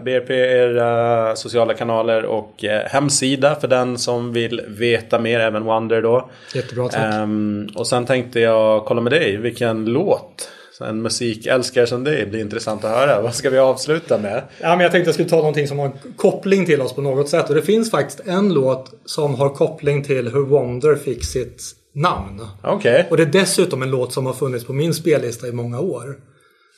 [0.03, 6.01] BRP, era sociala kanaler och eh, hemsida för den som vill veta mer, även Wonder
[6.01, 6.29] då.
[6.53, 7.13] Jättebra, tack.
[7.13, 10.49] Um, och sen tänkte jag kolla med dig, vilken låt
[10.83, 13.21] en musikälskare som dig blir intressant att höra.
[13.21, 14.43] Vad ska vi avsluta med?
[14.61, 17.29] Ja, men jag tänkte jag skulle ta någonting som har koppling till oss på något
[17.29, 17.49] sätt.
[17.49, 21.63] Och det finns faktiskt en låt som har koppling till hur Wonder fick sitt
[21.93, 22.41] namn.
[22.63, 23.03] Okay.
[23.09, 26.15] Och det är dessutom en låt som har funnits på min spellista i många år.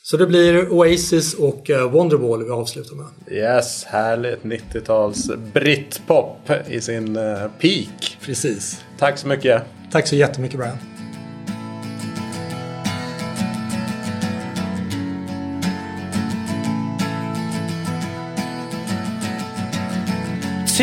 [0.02, 3.06] Så det blir Oasis och eh, Wonderwall vi avslutar med.
[3.30, 8.18] Yes, härligt 90-tals britpop i sin uh, peak.
[8.24, 8.84] Precis.
[8.98, 9.62] Tack så mycket.
[9.92, 10.97] Tack så jättemycket Brian.